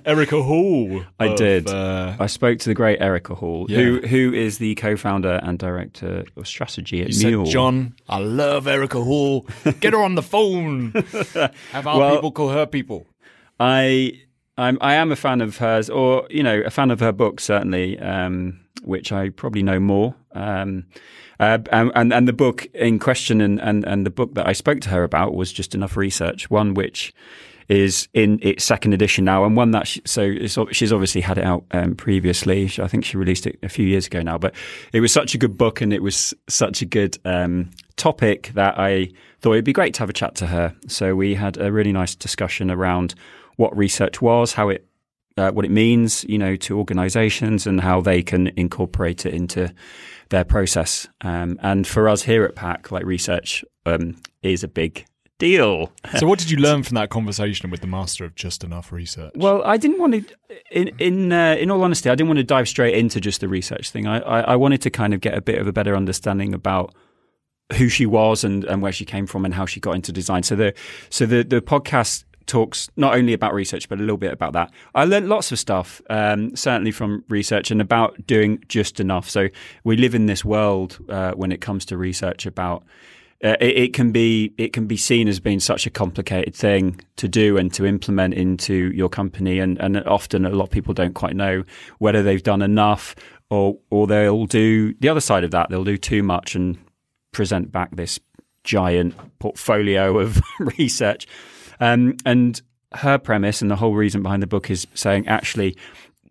Erika 0.04 0.42
Hall. 0.42 1.04
I 1.20 1.26
of, 1.26 1.36
did. 1.36 1.68
Uh, 1.68 2.16
I 2.18 2.26
spoke 2.26 2.58
to 2.58 2.68
the 2.68 2.74
great 2.74 3.00
Erika 3.00 3.36
Hall, 3.36 3.66
yeah. 3.68 3.78
who 3.78 4.00
who 4.00 4.34
is 4.34 4.58
the 4.58 4.74
co-founder 4.74 5.38
and 5.44 5.56
director 5.56 6.24
of 6.36 6.48
strategy 6.48 7.00
at 7.00 7.10
you 7.10 7.28
Mule. 7.28 7.46
Said, 7.46 7.52
John, 7.52 7.94
I 8.08 8.18
love 8.18 8.66
Erika 8.66 9.00
Hall. 9.00 9.46
Get 9.78 9.92
her 9.92 10.02
on 10.02 10.16
the 10.16 10.22
phone. 10.24 10.90
Have 11.70 11.86
our 11.86 11.96
well, 11.96 12.14
people 12.16 12.32
call 12.32 12.48
her 12.48 12.66
people. 12.66 13.06
I 13.60 14.20
I'm 14.56 14.78
I 14.80 14.94
am 14.94 15.12
a 15.12 15.16
fan 15.16 15.40
of 15.40 15.58
hers, 15.58 15.88
or 15.88 16.26
you 16.28 16.42
know, 16.42 16.60
a 16.60 16.70
fan 16.70 16.90
of 16.90 16.98
her 16.98 17.12
book 17.12 17.38
certainly, 17.38 18.00
um, 18.00 18.58
which 18.82 19.12
I 19.12 19.28
probably 19.28 19.62
know 19.62 19.78
more. 19.78 20.16
Um, 20.32 20.86
uh, 21.40 21.58
and, 21.70 22.12
and 22.12 22.28
the 22.28 22.32
book 22.32 22.66
in 22.74 22.98
question 22.98 23.40
and, 23.40 23.60
and, 23.60 23.84
and 23.84 24.04
the 24.04 24.10
book 24.10 24.34
that 24.34 24.48
I 24.48 24.52
spoke 24.52 24.80
to 24.80 24.88
her 24.90 25.04
about 25.04 25.34
was 25.34 25.52
just 25.52 25.74
enough 25.74 25.96
research. 25.96 26.50
One 26.50 26.74
which 26.74 27.14
is 27.68 28.08
in 28.14 28.38
its 28.42 28.64
second 28.64 28.94
edition 28.94 29.24
now, 29.24 29.44
and 29.44 29.54
one 29.54 29.72
that 29.72 29.86
she, 29.86 30.00
so 30.06 30.34
she's 30.72 30.92
obviously 30.92 31.20
had 31.20 31.36
it 31.36 31.44
out 31.44 31.64
um, 31.72 31.94
previously. 31.94 32.64
I 32.78 32.88
think 32.88 33.04
she 33.04 33.16
released 33.18 33.46
it 33.46 33.58
a 33.62 33.68
few 33.68 33.86
years 33.86 34.06
ago 34.06 34.22
now, 34.22 34.38
but 34.38 34.54
it 34.92 35.00
was 35.00 35.12
such 35.12 35.34
a 35.34 35.38
good 35.38 35.58
book 35.58 35.80
and 35.80 35.92
it 35.92 36.02
was 36.02 36.32
such 36.48 36.80
a 36.80 36.86
good 36.86 37.18
um, 37.26 37.70
topic 37.96 38.52
that 38.54 38.78
I 38.78 39.10
thought 39.40 39.52
it'd 39.52 39.64
be 39.64 39.74
great 39.74 39.94
to 39.94 40.00
have 40.00 40.10
a 40.10 40.14
chat 40.14 40.34
to 40.36 40.46
her. 40.46 40.74
So 40.86 41.14
we 41.14 41.34
had 41.34 41.58
a 41.58 41.70
really 41.70 41.92
nice 41.92 42.14
discussion 42.14 42.70
around 42.70 43.14
what 43.56 43.76
research 43.76 44.22
was, 44.22 44.54
how 44.54 44.70
it 44.70 44.86
uh, 45.36 45.52
what 45.52 45.64
it 45.64 45.70
means, 45.70 46.24
you 46.24 46.36
know, 46.36 46.56
to 46.56 46.76
organisations 46.76 47.64
and 47.64 47.80
how 47.80 48.00
they 48.00 48.22
can 48.22 48.48
incorporate 48.56 49.24
it 49.24 49.32
into 49.32 49.72
their 50.30 50.44
process. 50.44 51.08
Um, 51.20 51.58
and 51.62 51.86
for 51.86 52.08
us 52.08 52.22
here 52.22 52.44
at 52.44 52.54
PAC, 52.54 52.90
like 52.90 53.04
research 53.04 53.64
um, 53.86 54.20
is 54.42 54.62
a 54.62 54.68
big 54.68 55.06
deal. 55.38 55.92
so, 56.18 56.26
what 56.26 56.38
did 56.38 56.50
you 56.50 56.58
learn 56.58 56.82
from 56.82 56.96
that 56.96 57.10
conversation 57.10 57.70
with 57.70 57.80
the 57.80 57.86
master 57.86 58.24
of 58.24 58.34
just 58.34 58.64
enough 58.64 58.92
research? 58.92 59.32
Well, 59.36 59.62
I 59.64 59.76
didn't 59.76 59.98
want 59.98 60.14
to. 60.14 60.24
In 60.70 60.88
in 60.98 61.32
uh, 61.32 61.56
in 61.58 61.70
all 61.70 61.82
honesty, 61.82 62.10
I 62.10 62.14
didn't 62.14 62.28
want 62.28 62.38
to 62.38 62.44
dive 62.44 62.68
straight 62.68 62.94
into 62.94 63.20
just 63.20 63.40
the 63.40 63.48
research 63.48 63.90
thing. 63.90 64.06
I, 64.06 64.18
I, 64.20 64.40
I 64.40 64.56
wanted 64.56 64.82
to 64.82 64.90
kind 64.90 65.14
of 65.14 65.20
get 65.20 65.34
a 65.34 65.40
bit 65.40 65.58
of 65.58 65.66
a 65.66 65.72
better 65.72 65.96
understanding 65.96 66.54
about 66.54 66.94
who 67.74 67.88
she 67.88 68.06
was 68.06 68.44
and, 68.44 68.64
and 68.64 68.80
where 68.80 68.92
she 68.92 69.04
came 69.04 69.26
from 69.26 69.44
and 69.44 69.52
how 69.52 69.66
she 69.66 69.80
got 69.80 69.92
into 69.92 70.12
design. 70.12 70.42
So 70.42 70.56
the 70.56 70.74
so 71.10 71.26
the 71.26 71.42
the 71.42 71.60
podcast 71.60 72.24
talks 72.48 72.90
not 72.96 73.14
only 73.14 73.32
about 73.32 73.54
research 73.54 73.88
but 73.88 73.98
a 73.98 74.00
little 74.00 74.16
bit 74.16 74.32
about 74.32 74.54
that. 74.54 74.72
I 74.94 75.04
learned 75.04 75.28
lots 75.28 75.52
of 75.52 75.58
stuff, 75.58 76.02
um, 76.10 76.56
certainly 76.56 76.90
from 76.90 77.24
research 77.28 77.70
and 77.70 77.80
about 77.80 78.26
doing 78.26 78.62
just 78.68 78.98
enough. 78.98 79.30
So 79.30 79.48
we 79.84 79.96
live 79.96 80.14
in 80.14 80.26
this 80.26 80.44
world 80.44 80.98
uh, 81.08 81.32
when 81.32 81.52
it 81.52 81.60
comes 81.60 81.84
to 81.86 81.96
research 81.96 82.46
about. 82.46 82.84
Uh, 83.44 83.54
it, 83.60 83.76
it, 83.76 83.92
can 83.92 84.10
be 84.10 84.52
it 84.58 84.72
can 84.72 84.88
be 84.88 84.96
seen 84.96 85.28
as 85.28 85.38
being 85.38 85.60
such 85.60 85.86
a 85.86 85.90
complicated 85.90 86.56
thing 86.56 87.00
to 87.14 87.28
do 87.28 87.56
and 87.56 87.72
to 87.72 87.86
implement 87.86 88.34
into 88.34 88.90
your 88.92 89.08
company, 89.08 89.60
and, 89.60 89.78
and 89.78 89.96
often 90.08 90.44
a 90.44 90.50
lot 90.50 90.64
of 90.64 90.70
people 90.70 90.92
don't 90.92 91.14
quite 91.14 91.36
know 91.36 91.62
whether 91.98 92.20
they've 92.20 92.42
done 92.42 92.62
enough, 92.62 93.14
or 93.48 93.78
or 93.90 94.08
they'll 94.08 94.46
do 94.46 94.92
the 94.94 95.08
other 95.08 95.20
side 95.20 95.44
of 95.44 95.52
that. 95.52 95.70
They'll 95.70 95.84
do 95.84 95.96
too 95.96 96.24
much 96.24 96.56
and 96.56 96.78
present 97.30 97.70
back 97.70 97.94
this 97.94 98.18
giant 98.64 99.14
portfolio 99.38 100.18
of 100.18 100.42
research 100.78 101.28
um, 101.80 102.16
and 102.24 102.60
her 102.92 103.18
premise 103.18 103.60
and 103.62 103.70
the 103.70 103.76
whole 103.76 103.94
reason 103.94 104.22
behind 104.22 104.42
the 104.42 104.46
book 104.46 104.70
is 104.70 104.86
saying 104.94 105.28
actually 105.28 105.76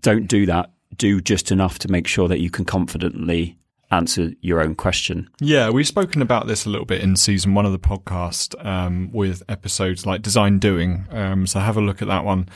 don't 0.02 0.28
do 0.28 0.46
that. 0.46 0.72
Do 0.96 1.22
just 1.22 1.52
enough 1.52 1.80
to 1.80 1.92
make 1.92 2.08
sure 2.08 2.28
that 2.28 2.40
you 2.40 2.50
can 2.50 2.66
confidently 2.66 3.58
answer 3.92 4.34
your 4.42 4.62
own 4.62 4.76
question. 4.76 5.30
Yeah, 5.40 5.70
we've 5.70 5.88
spoken 5.88 6.22
about 6.22 6.48
this 6.48 6.66
a 6.66 6.70
little 6.70 6.86
bit 6.86 7.02
in 7.02 7.16
season 7.16 7.54
one 7.54 7.66
of 7.66 7.72
the 7.72 7.80
podcast 7.80 8.54
um, 8.66 9.10
with 9.14 9.44
episodes 9.48 10.06
like 10.06 10.22
Design 10.22 10.60
Doing. 10.60 11.08
Um, 11.12 11.48
so 11.48 11.60
have 11.60 11.78
a 11.78 11.82
look 11.82 12.02
at 12.02 12.08
that 12.08 12.26
one 12.26 12.50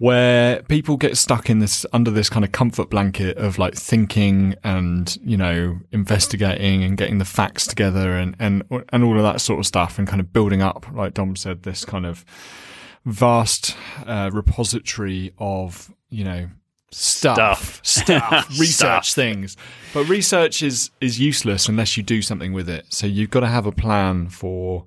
where 0.00 0.62
people 0.62 0.96
get 0.96 1.14
stuck 1.14 1.50
in 1.50 1.58
this 1.58 1.84
under 1.92 2.10
this 2.10 2.30
kind 2.30 2.42
of 2.42 2.52
comfort 2.52 2.88
blanket 2.88 3.36
of 3.36 3.58
like 3.58 3.74
thinking 3.74 4.54
and 4.64 5.18
you 5.22 5.36
know 5.36 5.78
investigating 5.92 6.82
and 6.82 6.96
getting 6.96 7.18
the 7.18 7.24
facts 7.24 7.66
together 7.66 8.16
and 8.16 8.34
and 8.38 8.62
and 8.88 9.04
all 9.04 9.18
of 9.18 9.22
that 9.22 9.42
sort 9.42 9.58
of 9.58 9.66
stuff 9.66 9.98
and 9.98 10.08
kind 10.08 10.20
of 10.20 10.32
building 10.32 10.62
up 10.62 10.86
like 10.94 11.12
Dom 11.12 11.36
said 11.36 11.64
this 11.64 11.84
kind 11.84 12.06
of 12.06 12.24
vast 13.04 13.76
uh, 14.06 14.30
repository 14.32 15.34
of 15.38 15.94
you 16.08 16.24
know 16.24 16.48
stuff, 16.92 17.80
stuff, 17.84 18.48
research 18.58 19.10
Stuff. 19.10 19.14
things. 19.14 19.56
But 19.94 20.08
research 20.08 20.62
is 20.62 20.90
is 21.00 21.18
useless 21.20 21.68
unless 21.68 21.96
you 21.96 22.02
do 22.02 22.22
something 22.22 22.52
with 22.52 22.68
it. 22.68 22.86
So 22.90 23.06
you've 23.06 23.30
got 23.30 23.40
to 23.40 23.46
have 23.48 23.66
a 23.66 23.72
plan 23.72 24.28
for, 24.28 24.84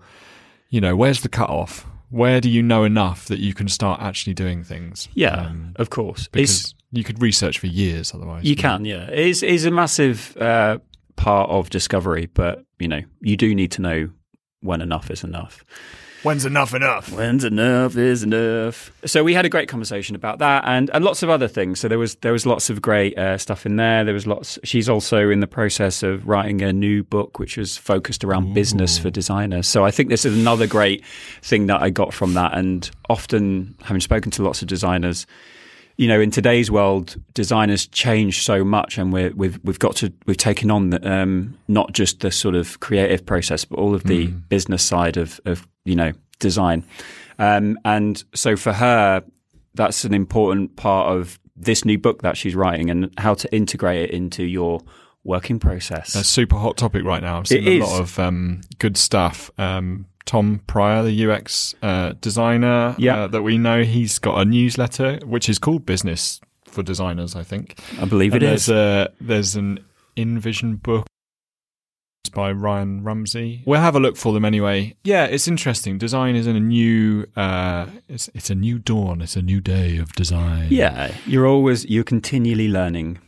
you 0.70 0.82
know, 0.82 0.96
where's 0.96 1.22
the 1.22 1.30
cutoff? 1.30 1.86
Where 2.10 2.40
do 2.40 2.50
you 2.50 2.62
know 2.62 2.84
enough 2.84 3.26
that 3.26 3.40
you 3.40 3.54
can 3.54 3.68
start 3.68 4.00
actually 4.02 4.34
doing 4.36 4.64
things? 4.64 5.08
Yeah, 5.16 5.48
Um, 5.48 5.74
of 5.78 5.90
course. 5.90 6.22
It's, 6.22 6.32
because 6.32 6.76
you 6.92 7.04
could 7.04 7.20
research 7.22 7.58
for 7.58 7.66
years 7.68 8.14
otherwise. 8.14 8.44
you 8.44 8.56
can, 8.56 8.86
yeah. 8.86 9.10
It 9.10 9.18
is, 9.28 9.42
it 9.42 9.50
is 9.50 9.66
a 9.66 9.72
massive 9.72 10.38
uh, 10.38 10.78
part 11.16 11.50
of 11.50 11.72
discovery, 11.72 12.30
but 12.34 12.64
you 12.78 12.88
know, 12.88 13.02
you 13.22 13.36
do 13.36 13.56
need 13.56 13.72
to 13.72 13.82
know 13.82 14.10
when 14.62 14.80
enough 14.82 15.10
is 15.10 15.24
enough. 15.24 15.66
When's 16.24 16.46
enough 16.46 16.74
enough? 16.74 17.12
When's 17.12 17.44
enough 17.44 17.98
is 17.98 18.24
enough. 18.24 18.94
So 19.06 19.26
we 19.26 19.34
had 19.34 19.46
a 19.46 19.50
great 19.50 19.68
conversation 19.68 20.16
about 20.16 20.40
that, 20.40 20.64
and, 20.66 20.90
and 20.94 21.04
lots 21.04 21.22
of 21.22 21.30
other 21.30 21.50
things. 21.50 21.82
So 21.82 21.90
there 21.90 22.00
was 22.00 22.16
there 22.16 22.32
was 22.32 22.46
lots 22.46 22.70
of 22.70 22.82
great 22.82 23.18
uh, 23.18 23.38
stuff 23.38 23.66
in 23.66 23.76
there. 23.76 24.06
There 24.06 24.14
was 24.14 24.26
lots. 24.26 24.58
She's 24.64 24.88
also 24.88 25.30
in 25.30 25.42
the 25.42 25.48
process 25.48 26.02
of 26.02 26.26
writing 26.26 26.62
a 26.62 26.72
new 26.72 27.04
book, 27.04 27.40
which 27.40 27.58
was 27.58 27.76
focused 27.76 28.24
around 28.24 28.54
business 28.54 28.98
for 28.98 29.10
designers. 29.10 29.68
So 29.68 29.84
I 29.84 29.92
think 29.92 30.08
this 30.08 30.24
is 30.24 30.40
another 30.40 30.66
great 30.66 31.04
thing 31.42 31.68
that 31.68 31.82
I 31.82 31.90
got 31.90 32.14
from 32.14 32.36
that. 32.36 32.58
And 32.58 32.90
often, 33.10 33.76
having 33.84 34.00
spoken 34.00 34.32
to 34.32 34.44
lots 34.44 34.62
of 34.62 34.70
designers, 34.70 35.28
you 35.98 36.08
know, 36.08 36.20
in 36.20 36.32
today's 36.32 36.72
world, 36.72 37.16
designers 37.34 37.88
change 37.88 38.44
so 38.44 38.64
much, 38.64 38.98
and 38.98 39.14
we're, 39.14 39.32
we've 39.36 39.60
we've 39.64 39.80
got 39.80 39.96
to 39.98 40.12
we've 40.26 40.38
taken 40.38 40.72
on 40.72 40.90
the, 40.90 41.12
um, 41.12 41.58
not 41.68 41.94
just 41.94 42.22
the 42.22 42.32
sort 42.32 42.56
of 42.56 42.80
creative 42.80 43.26
process, 43.26 43.66
but 43.66 43.78
all 43.80 43.94
of 43.94 44.04
the 44.04 44.28
business 44.28 44.84
side 44.84 45.18
of 45.18 45.40
of 45.46 45.68
you 45.86 45.96
know 45.96 46.12
design. 46.40 46.84
Um, 47.40 47.78
and 47.86 48.24
so 48.34 48.56
for 48.56 48.74
her, 48.74 49.24
that's 49.76 50.04
an 50.06 50.14
important 50.14 50.76
part 50.76 51.16
of 51.16 51.40
this 51.56 51.86
new 51.86 51.98
book 52.00 52.22
that 52.24 52.38
she's 52.38 52.56
writing, 52.56 52.90
and 52.90 53.14
how 53.18 53.34
to 53.36 53.54
integrate 53.56 54.10
it 54.10 54.12
into 54.12 54.44
your 54.44 54.82
working 55.24 55.60
process. 55.60 56.14
That's 56.14 56.28
a 56.28 56.32
super 56.32 56.58
hot 56.58 56.76
topic 56.76 57.04
right 57.06 57.22
now. 57.22 57.38
I'm 57.38 57.46
seeing 57.46 57.64
It 57.64 57.70
a 57.70 57.76
is. 57.78 57.84
lot 57.84 58.02
of 58.02 58.20
um, 58.20 58.62
good 58.80 58.98
stuff. 58.98 59.52
Um, 59.58 60.06
Tom 60.26 60.62
Pryor, 60.68 61.04
the 61.04 61.26
UX 61.30 61.76
uh, 61.82 62.14
designer 62.22 62.96
Yeah. 62.98 63.24
uh, 63.24 63.28
that 63.28 63.42
we 63.42 63.58
know, 63.58 63.84
he's 63.84 64.20
got 64.20 64.40
a 64.40 64.46
newsletter 64.46 65.20
which 65.26 65.50
is 65.50 65.60
called 65.60 65.86
Business 65.86 66.40
for 66.66 66.82
Designers, 66.84 67.36
I 67.36 67.44
think. 67.44 67.78
I 68.00 68.06
believe 68.06 68.34
And 68.34 68.42
it 68.44 68.48
there's 68.48 68.64
is. 68.64 68.70
A, 68.70 69.12
there's 69.22 69.56
an 69.56 69.80
InVision 70.18 70.82
book 70.82 71.06
by 72.34 72.52
Ryan 72.52 73.04
Rumsey. 73.04 73.62
We'll 73.66 73.82
have 73.82 73.96
a 73.96 74.00
look 74.00 74.18
for 74.18 74.34
them 74.34 74.44
anyway. 74.46 74.96
Yeah, 75.04 75.26
it's 75.26 75.48
interesting. 75.48 75.98
Design 76.00 76.36
is 76.36 76.48
in 76.48 76.56
a 76.56 76.60
new. 76.60 77.28
Uh, 77.36 77.88
it's 78.08 78.28
it's 78.34 78.50
a 78.50 78.56
new 78.56 78.80
dawn. 78.80 79.22
It's 79.22 79.36
a 79.36 79.42
new 79.42 79.62
day 79.62 79.98
of 79.98 80.14
design. 80.14 80.70
yeah, 80.72 81.14
you're 81.28 81.46
always 81.46 81.86
you're 81.86 82.04
continually 82.04 82.70
learning. 82.70 83.20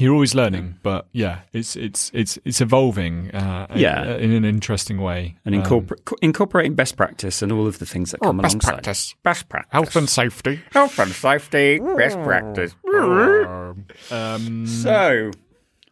You're 0.00 0.14
always 0.14 0.34
learning, 0.34 0.76
but 0.82 1.06
yeah, 1.12 1.40
it's 1.52 1.76
it's 1.76 2.10
it's 2.14 2.38
it's 2.44 2.60
evolving. 2.60 3.30
Uh, 3.32 3.66
Yeah. 3.76 4.16
in 4.16 4.32
an 4.32 4.44
interesting 4.46 4.98
way. 4.98 5.36
And 5.44 5.54
Um, 5.54 5.60
incorporate, 5.60 6.00
incorporating 6.22 6.74
best 6.74 6.96
practice 6.96 7.42
and 7.42 7.52
all 7.52 7.66
of 7.66 7.78
the 7.78 7.86
things 7.86 8.10
that 8.12 8.20
come 8.20 8.38
best 8.38 8.54
alongside. 8.54 8.68
practice. 8.72 9.14
Best 9.22 9.48
practice. 9.50 9.72
health 9.72 9.94
and 9.96 10.08
safety. 10.08 10.60
Health 10.72 10.98
and 10.98 11.12
safety. 11.12 11.78
Best 11.98 12.18
practice. 12.22 12.74
um, 14.10 14.66
So, 14.66 15.30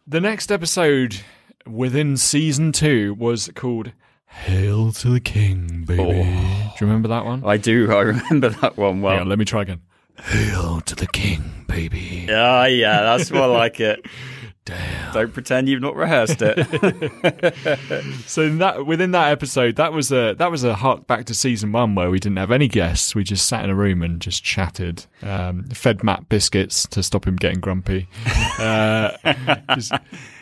the 0.07 0.19
next 0.21 0.51
episode 0.51 1.17
within 1.67 2.17
season 2.17 2.71
two 2.71 3.13
was 3.13 3.49
called 3.53 3.91
"Hail 4.25 4.91
to 4.93 5.09
the 5.09 5.19
King, 5.19 5.83
baby." 5.87 6.03
Do 6.03 6.85
you 6.85 6.87
remember 6.87 7.09
that 7.09 7.25
one? 7.25 7.43
I 7.45 7.57
do. 7.57 7.91
I 7.91 8.01
remember 8.01 8.49
that 8.49 8.75
one 8.77 9.01
well. 9.01 9.19
on, 9.21 9.29
let 9.29 9.37
me 9.39 9.45
try 9.45 9.61
again. 9.61 9.81
Hail 10.23 10.81
to 10.81 10.95
the 10.95 11.07
King, 11.07 11.65
baby. 11.67 12.25
Yeah, 12.27 12.65
yeah, 12.67 13.01
that's 13.01 13.31
more 13.31 13.47
like 13.47 13.79
it. 13.79 14.05
Damn. 14.65 15.13
Don't 15.13 15.33
pretend 15.33 15.67
you've 15.67 15.81
not 15.81 15.95
rehearsed 15.95 16.41
it. 16.43 16.57
So 18.27 18.43
in 18.43 18.59
that 18.59 18.85
within 18.85 19.11
that 19.11 19.31
episode, 19.31 19.77
that 19.77 19.91
was 19.93 20.11
a 20.11 20.35
that 20.37 20.51
was 20.51 20.63
a 20.63 20.75
hark 20.75 21.07
back 21.07 21.25
to 21.25 21.33
season 21.33 21.71
one 21.71 21.95
where 21.95 22.11
we 22.11 22.19
didn't 22.19 22.37
have 22.37 22.51
any 22.51 22.67
guests. 22.67 23.15
We 23.15 23.23
just 23.23 23.47
sat 23.47 23.63
in 23.63 23.71
a 23.71 23.75
room 23.75 24.03
and 24.03 24.21
just 24.21 24.43
chatted. 24.43 25.07
Um, 25.23 25.63
fed 25.69 26.03
Matt 26.03 26.29
biscuits 26.29 26.85
to 26.89 27.01
stop 27.01 27.25
him 27.25 27.35
getting 27.35 27.59
grumpy. 27.59 28.07
Uh, 28.59 29.15
'cause 29.69 29.89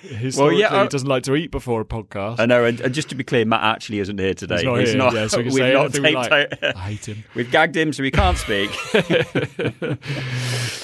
historically, 0.07 0.61
yeah, 0.61 0.73
I- 0.75 0.83
he 0.83 0.89
doesn't 0.89 1.07
like 1.07 1.23
to 1.23 1.35
eat 1.35 1.51
before 1.51 1.81
a 1.81 1.85
podcast. 1.85 2.39
I 2.39 2.45
know, 2.45 2.65
and, 2.65 2.79
and 2.81 2.93
just 2.93 3.09
to 3.09 3.15
be 3.15 3.23
clear, 3.23 3.45
Matt 3.45 3.63
actually 3.63 3.99
isn't 3.99 4.17
here 4.19 4.33
today. 4.33 4.57
He's 4.57 4.95
not 4.95 5.13
here. 5.13 5.21
yeah, 5.23 5.27
so 5.27 5.37
we 5.39 5.45
we've 5.49 5.73
not 5.73 5.93
we 5.93 5.99
taped 6.01 6.15
like. 6.15 6.31
out- 6.31 6.75
I 6.75 6.79
hate 6.79 7.05
him. 7.07 7.23
We've 7.35 7.49
gagged 7.51 7.75
him, 7.77 7.93
so 7.93 8.03
he 8.03 8.11
can't 8.11 8.37
speak. 8.37 8.71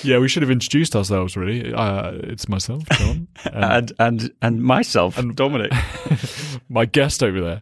Yeah, 0.03 0.17
we 0.19 0.27
should 0.27 0.43
have 0.43 0.51
introduced 0.51 0.97
ourselves. 0.97 1.37
Really, 1.37 1.73
uh, 1.73 2.11
it's 2.23 2.49
myself, 2.49 2.83
John, 2.91 3.27
and 3.53 3.63
and 3.63 3.91
and 3.99 4.31
and 4.41 4.61
myself, 4.61 5.17
and 5.17 5.33
Dominic. 5.33 5.71
my 6.67 6.83
guest 6.85 7.23
over 7.23 7.39
there. 7.39 7.61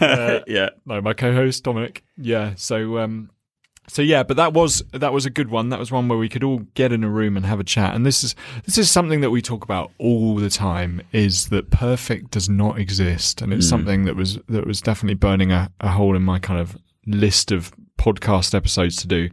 Uh, 0.00 0.40
yeah, 0.48 0.70
no, 0.84 1.00
my 1.00 1.12
co-host 1.14 1.62
Dominic. 1.62 2.02
Yeah, 2.16 2.54
so 2.56 2.98
um, 2.98 3.30
so 3.88 4.02
yeah, 4.02 4.22
but 4.22 4.36
that 4.36 4.52
was 4.52 4.82
that 4.92 5.12
was 5.12 5.26
a 5.26 5.30
good 5.30 5.50
one. 5.50 5.68
That 5.68 5.78
was 5.78 5.92
one 5.92 6.08
where 6.08 6.18
we 6.18 6.28
could 6.28 6.42
all 6.42 6.58
get 6.74 6.92
in 6.92 7.04
a 7.04 7.08
room 7.08 7.36
and 7.36 7.46
have 7.46 7.60
a 7.60 7.64
chat. 7.64 7.94
And 7.94 8.04
this 8.04 8.24
is 8.24 8.34
this 8.64 8.78
is 8.78 8.90
something 8.90 9.20
that 9.20 9.30
we 9.30 9.40
talk 9.40 9.64
about 9.64 9.92
all 9.98 10.36
the 10.36 10.50
time. 10.50 11.00
Is 11.12 11.48
that 11.48 11.70
perfect 11.70 12.32
does 12.32 12.48
not 12.48 12.78
exist, 12.78 13.42
and 13.42 13.52
it's 13.52 13.66
hmm. 13.66 13.70
something 13.70 14.04
that 14.04 14.16
was 14.16 14.38
that 14.48 14.66
was 14.66 14.80
definitely 14.80 15.14
burning 15.14 15.52
a, 15.52 15.70
a 15.80 15.88
hole 15.88 16.16
in 16.16 16.22
my 16.22 16.38
kind 16.38 16.60
of 16.60 16.76
list 17.06 17.52
of 17.52 17.72
podcast 17.98 18.54
episodes 18.54 18.96
to 18.96 19.06
do. 19.06 19.30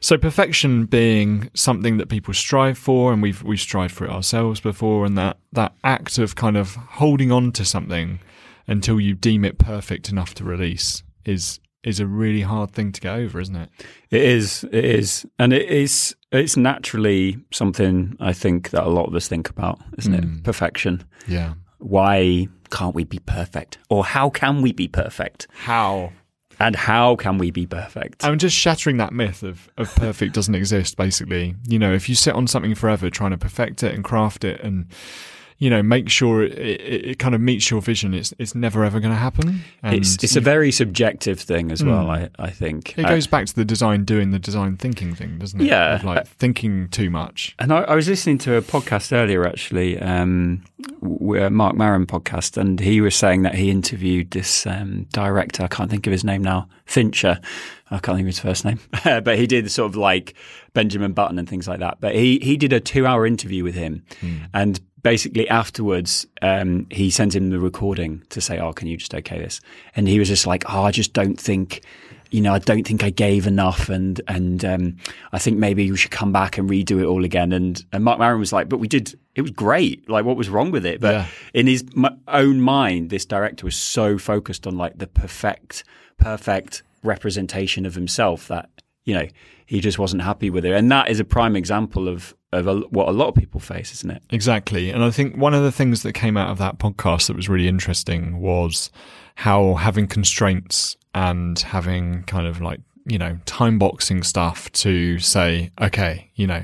So 0.00 0.18
perfection 0.18 0.86
being 0.86 1.50
something 1.54 1.96
that 1.96 2.08
people 2.08 2.34
strive 2.34 2.78
for, 2.78 3.12
and 3.12 3.22
we've 3.22 3.42
we've 3.42 3.60
strived 3.60 3.94
for 3.94 4.04
it 4.04 4.10
ourselves 4.10 4.60
before, 4.60 5.04
and 5.04 5.16
that 5.18 5.38
that 5.52 5.74
act 5.84 6.18
of 6.18 6.34
kind 6.34 6.56
of 6.56 6.74
holding 6.74 7.30
on 7.30 7.52
to 7.52 7.64
something 7.64 8.20
until 8.66 8.98
you 8.98 9.14
deem 9.14 9.44
it 9.44 9.58
perfect 9.58 10.08
enough 10.08 10.34
to 10.34 10.44
release 10.44 11.02
is 11.24 11.60
is 11.84 12.00
a 12.00 12.06
really 12.06 12.40
hard 12.42 12.70
thing 12.72 12.92
to 12.92 13.00
get 13.00 13.14
over, 13.14 13.40
isn't 13.40 13.56
it? 13.56 13.68
it 14.10 14.22
is. 14.22 14.64
It 14.72 14.84
is, 14.84 15.26
and 15.38 15.52
it 15.52 15.68
is. 15.68 16.14
It's 16.32 16.56
naturally 16.56 17.38
something 17.52 18.16
I 18.20 18.32
think 18.32 18.70
that 18.70 18.84
a 18.84 18.88
lot 18.88 19.06
of 19.06 19.14
us 19.14 19.28
think 19.28 19.48
about, 19.50 19.78
isn't 19.98 20.12
Mm. 20.12 20.38
it? 20.38 20.44
Perfection. 20.44 21.04
Yeah. 21.28 21.54
Why 21.78 22.48
can't 22.70 22.94
we 22.94 23.04
be 23.04 23.18
perfect, 23.20 23.78
or 23.90 24.04
how 24.04 24.30
can 24.30 24.62
we 24.62 24.72
be 24.72 24.88
perfect, 24.88 25.46
How? 25.52 26.12
and 26.58 26.74
how 26.74 27.14
can 27.16 27.38
we 27.38 27.50
be 27.50 27.66
perfect? 27.66 28.24
I'm 28.24 28.38
just 28.38 28.56
shattering 28.56 28.96
that 28.96 29.12
myth 29.12 29.42
of, 29.42 29.68
of 29.76 29.94
perfect 29.94 30.34
doesn't 30.34 30.54
exist, 30.54 30.96
basically. 30.96 31.54
You 31.68 31.78
know, 31.78 31.92
if 31.92 32.08
you 32.08 32.14
sit 32.14 32.34
on 32.34 32.46
something 32.46 32.74
forever 32.74 33.10
trying 33.10 33.30
to 33.32 33.38
perfect 33.38 33.82
it 33.82 33.94
and 33.94 34.02
craft 34.02 34.44
it 34.44 34.60
and, 34.62 34.86
you 35.58 35.70
know, 35.70 35.82
make 35.82 36.08
sure 36.10 36.42
it, 36.42 36.52
it, 36.58 37.06
it 37.10 37.18
kind 37.18 37.34
of 37.34 37.40
meets 37.40 37.70
your 37.70 37.80
vision, 37.80 38.12
it's 38.14 38.34
it's 38.38 38.54
never 38.54 38.84
ever 38.84 39.00
going 39.00 39.12
to 39.12 39.18
happen. 39.18 39.60
And 39.82 39.94
it's 39.96 40.22
it's 40.22 40.36
a 40.36 40.40
very 40.40 40.70
subjective 40.72 41.40
thing 41.40 41.70
as 41.72 41.82
well. 41.84 42.10
I 42.10 42.28
I 42.38 42.50
think 42.50 42.98
it 42.98 43.04
Uh, 43.04 43.08
goes 43.08 43.26
back 43.26 43.46
to 43.46 43.54
the 43.54 43.64
design 43.64 44.04
doing 44.04 44.30
the 44.30 44.38
design 44.38 44.76
thinking 44.76 45.14
thing, 45.14 45.38
doesn't 45.38 45.60
it? 45.60 45.66
Yeah. 45.66 45.94
Of 45.96 46.04
like 46.04 46.26
thinking 46.26 46.88
too 46.88 47.10
much. 47.10 47.54
And 47.58 47.72
I, 47.72 47.82
I 47.82 47.94
was 47.94 48.08
listening 48.08 48.38
to 48.38 48.56
a 48.56 48.62
podcast 48.62 49.12
earlier, 49.12 49.46
actually, 49.46 49.98
um, 50.00 50.64
Marc 51.00 51.76
Maron 51.76 52.06
podcast, 52.06 52.56
and 52.56 52.80
he 52.80 53.00
was 53.00 53.14
saying 53.14 53.42
that 53.42 53.54
he 53.54 53.70
interviewed 53.70 54.30
this 54.32 54.66
um, 54.66 55.06
director. 55.12 55.62
I 55.64 55.68
can't 55.68 55.90
think 55.90 56.06
of 56.06 56.10
his 56.12 56.24
name 56.24 56.42
now, 56.42 56.68
Fincher. 56.86 57.40
I 57.90 57.98
can't 57.98 58.16
think 58.16 58.20
of 58.26 58.34
his 58.34 58.40
first 58.40 58.64
name, 58.64 58.80
but 59.04 59.38
he 59.38 59.46
did 59.46 59.70
sort 59.70 59.90
of 59.90 59.96
like 59.96 60.34
Benjamin 60.72 61.12
Button 61.12 61.38
and 61.38 61.48
things 61.48 61.68
like 61.68 61.78
that. 61.80 61.98
But 62.00 62.14
he 62.14 62.38
he 62.40 62.56
did 62.56 62.72
a 62.72 62.80
two 62.80 63.06
hour 63.06 63.26
interview 63.26 63.62
with 63.62 63.74
him, 63.74 64.02
and 64.52 64.80
basically 65.04 65.48
afterwards, 65.48 66.26
um, 66.42 66.88
he 66.90 67.08
sent 67.10 67.36
him 67.36 67.50
the 67.50 67.60
recording 67.60 68.24
to 68.30 68.40
say, 68.40 68.58
"Oh, 68.58 68.72
can 68.72 68.88
you 68.88 68.96
just 68.96 69.14
okay 69.14 69.38
this?" 69.38 69.60
And 69.94 70.08
he 70.08 70.18
was 70.18 70.26
just 70.28 70.46
like, 70.48 70.64
"Oh, 70.68 70.82
I 70.82 70.90
just 70.90 71.12
don't 71.12 71.38
think." 71.40 71.82
you 72.30 72.40
know, 72.40 72.52
I 72.52 72.58
don't 72.58 72.84
think 72.84 73.04
I 73.04 73.10
gave 73.10 73.46
enough, 73.46 73.88
and 73.88 74.20
and 74.26 74.64
um, 74.64 74.96
I 75.32 75.38
think 75.38 75.56
maybe 75.56 75.88
we 75.88 75.96
should 75.96 76.10
come 76.10 76.32
back 76.32 76.58
and 76.58 76.68
redo 76.68 76.98
it 77.00 77.04
all 77.04 77.24
again. 77.24 77.52
And 77.52 77.84
and 77.92 78.02
Marc 78.02 78.18
Maron 78.18 78.40
was 78.40 78.52
like, 78.52 78.68
but 78.68 78.78
we 78.78 78.88
did, 78.88 79.16
it 79.36 79.42
was 79.42 79.52
great. 79.52 80.08
Like, 80.08 80.24
what 80.24 80.36
was 80.36 80.48
wrong 80.48 80.72
with 80.72 80.84
it? 80.84 81.00
But 81.00 81.14
Yeah. 81.14 81.26
in 81.52 81.68
his 81.68 81.84
m- 81.96 82.18
own 82.26 82.60
mind, 82.60 83.10
this 83.10 83.24
director 83.24 83.64
was 83.64 83.76
so 83.76 84.18
focused 84.18 84.66
on 84.66 84.76
like 84.76 84.98
the 84.98 85.06
perfect, 85.06 85.84
perfect 86.18 86.82
representation 87.04 87.86
of 87.86 87.94
himself 87.94 88.48
that 88.48 88.68
you 89.04 89.14
know, 89.14 89.28
he 89.66 89.80
just 89.80 89.98
wasn't 90.00 90.22
happy 90.22 90.50
with 90.50 90.64
it. 90.64 90.72
And 90.72 90.90
that 90.90 91.10
is 91.10 91.20
a 91.20 91.24
prime 91.24 91.54
example 91.54 92.08
of, 92.08 92.34
of 92.54 92.66
a, 92.66 92.74
what 92.88 93.08
a 93.08 93.12
lot 93.12 93.28
of 93.28 93.34
people 93.34 93.60
face, 93.60 93.92
isn't 93.92 94.10
it? 94.10 94.22
Exactly. 94.30 94.90
And 94.90 95.04
I 95.04 95.10
think 95.10 95.36
one 95.36 95.54
of 95.54 95.62
the 95.62 95.72
things 95.72 96.02
that 96.02 96.12
came 96.12 96.36
out 96.36 96.50
of 96.50 96.58
that 96.58 96.78
podcast 96.78 97.26
that 97.28 97.36
was 97.36 97.48
really 97.48 97.68
interesting 97.68 98.38
was 98.38 98.90
how 99.36 99.74
having 99.74 100.06
constraints 100.06 100.96
and 101.14 101.58
having 101.58 102.22
kind 102.24 102.46
of 102.46 102.60
like, 102.60 102.80
you 103.06 103.18
know, 103.18 103.38
time 103.46 103.78
boxing 103.78 104.22
stuff 104.22 104.70
to 104.72 105.18
say, 105.18 105.70
okay, 105.80 106.30
you 106.34 106.46
know, 106.46 106.62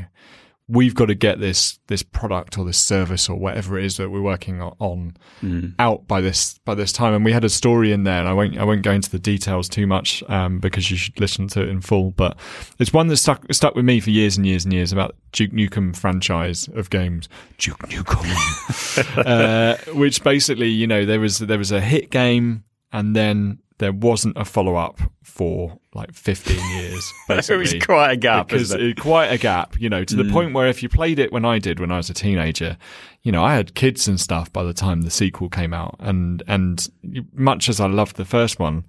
we've 0.71 0.95
got 0.95 1.07
to 1.07 1.15
get 1.15 1.41
this 1.41 1.79
this 1.89 2.03
product 2.03 2.57
or 2.57 2.65
this 2.65 2.79
service 2.79 3.29
or 3.29 3.37
whatever 3.37 3.79
it 3.79 3.85
is 3.85 3.97
that 3.97 4.09
we're 4.11 4.23
working 4.23 4.63
on 4.63 5.17
mm. 5.43 5.75
out 5.79 6.07
by 6.07 6.21
this 6.21 6.59
by 6.65 6.75
this 6.75 6.93
time. 6.93 7.13
And 7.13 7.25
we 7.25 7.33
had 7.33 7.45
a 7.45 7.49
story 7.49 7.93
in 7.93 8.05
there, 8.05 8.21
and 8.21 8.29
I 8.29 8.33
won't 8.33 8.57
I 8.57 8.65
won't 8.65 8.83
go 8.83 8.93
into 8.93 9.11
the 9.11 9.19
details 9.19 9.69
too 9.69 9.87
much 9.87 10.23
um, 10.29 10.61
because 10.61 10.91
you 10.91 10.97
should 10.97 11.19
listen 11.21 11.49
to 11.49 11.63
it 11.63 11.69
in 11.69 11.81
full. 11.81 12.13
But 12.13 12.39
it's 12.79 12.93
one 12.93 13.09
that 13.09 13.17
stuck 13.17 13.45
stuck 13.53 13.75
with 13.75 13.85
me 13.85 14.01
for 14.01 14.11
years 14.11 14.37
and 14.37 14.47
years 14.47 14.65
and 14.65 14.73
years 14.73 14.93
about 14.93 15.17
Duke 15.33 15.51
Nukem 15.51 15.95
franchise 15.95 16.69
of 16.75 16.89
games. 16.91 17.29
Duke 17.59 17.81
Nukem, 17.89 19.17
uh, 19.27 19.93
which 19.93 20.23
basically 20.23 20.69
you 20.69 20.87
know 20.87 21.05
there 21.05 21.21
was 21.21 21.39
there 21.39 21.59
was 21.59 21.73
a 21.73 21.81
hit 21.81 22.11
game 22.11 22.65
and 22.93 23.15
then 23.15 23.59
there 23.81 23.93
wasn't 23.93 24.37
a 24.37 24.45
follow 24.45 24.77
up 24.77 25.01
for 25.25 25.79
like 25.95 26.13
15 26.13 26.57
years. 26.77 27.13
Basically, 27.27 27.57
it 27.57 27.59
was 27.59 27.85
quite 27.85 28.11
a 28.13 28.17
gap, 28.17 28.49
because 28.49 28.73
it? 28.73 29.01
quite 29.01 29.29
a 29.29 29.39
gap. 29.39 29.81
You 29.81 29.89
know, 29.89 30.05
to 30.05 30.15
mm. 30.15 30.25
the 30.25 30.33
point 30.33 30.53
where 30.55 30.69
if 30.69 30.83
you 30.83 30.89
played 30.89 31.19
it 31.19 31.33
when 31.33 31.45
I 31.45 31.59
did 31.59 31.81
when 31.81 31.91
I 31.91 31.97
was 31.97 32.11
a 32.11 32.15
teenager, 32.15 32.77
you 33.23 33.33
know, 33.33 33.43
I 33.43 33.55
had 33.55 33.75
kids 33.75 34.07
and 34.07 34.21
stuff 34.21 34.53
by 34.53 34.63
the 34.63 34.75
time 34.75 35.01
the 35.01 35.11
sequel 35.11 35.49
came 35.49 35.73
out, 35.73 35.97
and 35.99 36.43
and 36.47 36.87
much 37.33 37.69
as 37.69 37.81
I 37.81 37.87
loved 37.87 38.17
the 38.17 38.27
first 38.27 38.59
one, 38.59 38.85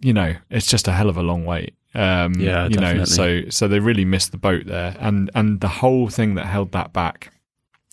you 0.00 0.12
know, 0.12 0.34
it's 0.50 0.66
just 0.66 0.88
a 0.88 0.92
hell 0.92 1.08
of 1.08 1.16
a 1.16 1.22
long 1.22 1.44
wait. 1.44 1.74
Um, 1.94 2.34
yeah, 2.34 2.64
you 2.64 2.70
definitely. 2.70 2.98
know, 2.98 3.04
so 3.04 3.42
so 3.48 3.68
they 3.68 3.78
really 3.78 4.04
missed 4.04 4.32
the 4.32 4.38
boat 4.38 4.66
there, 4.66 4.96
and 4.98 5.30
and 5.36 5.60
the 5.60 5.68
whole 5.68 6.08
thing 6.08 6.34
that 6.34 6.46
held 6.46 6.72
that 6.72 6.92
back, 6.92 7.32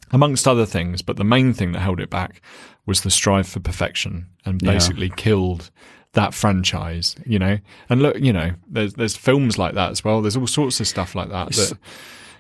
amongst 0.10 0.48
other 0.48 0.66
things, 0.66 1.04
but 1.04 1.18
the 1.18 1.24
main 1.24 1.54
thing 1.54 1.74
that 1.74 1.80
held 1.82 2.00
it 2.00 2.10
back 2.10 2.42
was 2.86 3.02
the 3.02 3.12
strive 3.12 3.48
for 3.48 3.60
perfection, 3.60 4.28
and 4.46 4.60
basically 4.60 5.08
yeah. 5.08 5.16
killed 5.16 5.72
that 6.14 6.34
franchise, 6.34 7.16
you 7.26 7.40
know. 7.40 7.58
And 7.90 8.02
look, 8.02 8.20
you 8.20 8.34
know, 8.34 8.52
there's 8.68 8.94
there's 8.94 9.16
films 9.16 9.58
like 9.58 9.76
that 9.76 9.92
as 9.92 10.04
well. 10.04 10.22
There's 10.22 10.38
all 10.38 10.48
sorts 10.48 10.80
of 10.80 10.88
stuff 10.88 11.16
like 11.16 11.30
that. 11.30 11.52
that 11.52 11.74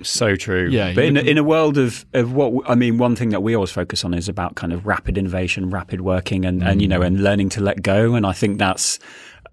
so 0.03 0.35
true. 0.35 0.67
Yeah, 0.69 0.93
but 0.93 1.05
in, 1.05 1.17
in 1.17 1.37
a 1.37 1.43
world 1.43 1.77
of, 1.77 2.05
of 2.13 2.33
what 2.33 2.69
I 2.69 2.75
mean, 2.75 2.97
one 2.97 3.15
thing 3.15 3.29
that 3.29 3.43
we 3.43 3.55
always 3.55 3.71
focus 3.71 4.03
on 4.03 4.13
is 4.13 4.27
about 4.27 4.55
kind 4.55 4.73
of 4.73 4.85
rapid 4.85 5.17
innovation, 5.17 5.69
rapid 5.69 6.01
working, 6.01 6.45
and, 6.45 6.61
mm. 6.61 6.69
and 6.69 6.81
you 6.81 6.87
know, 6.87 7.01
and 7.01 7.23
learning 7.23 7.49
to 7.49 7.61
let 7.61 7.81
go. 7.81 8.15
And 8.15 8.25
I 8.25 8.33
think 8.33 8.57
that's 8.57 8.99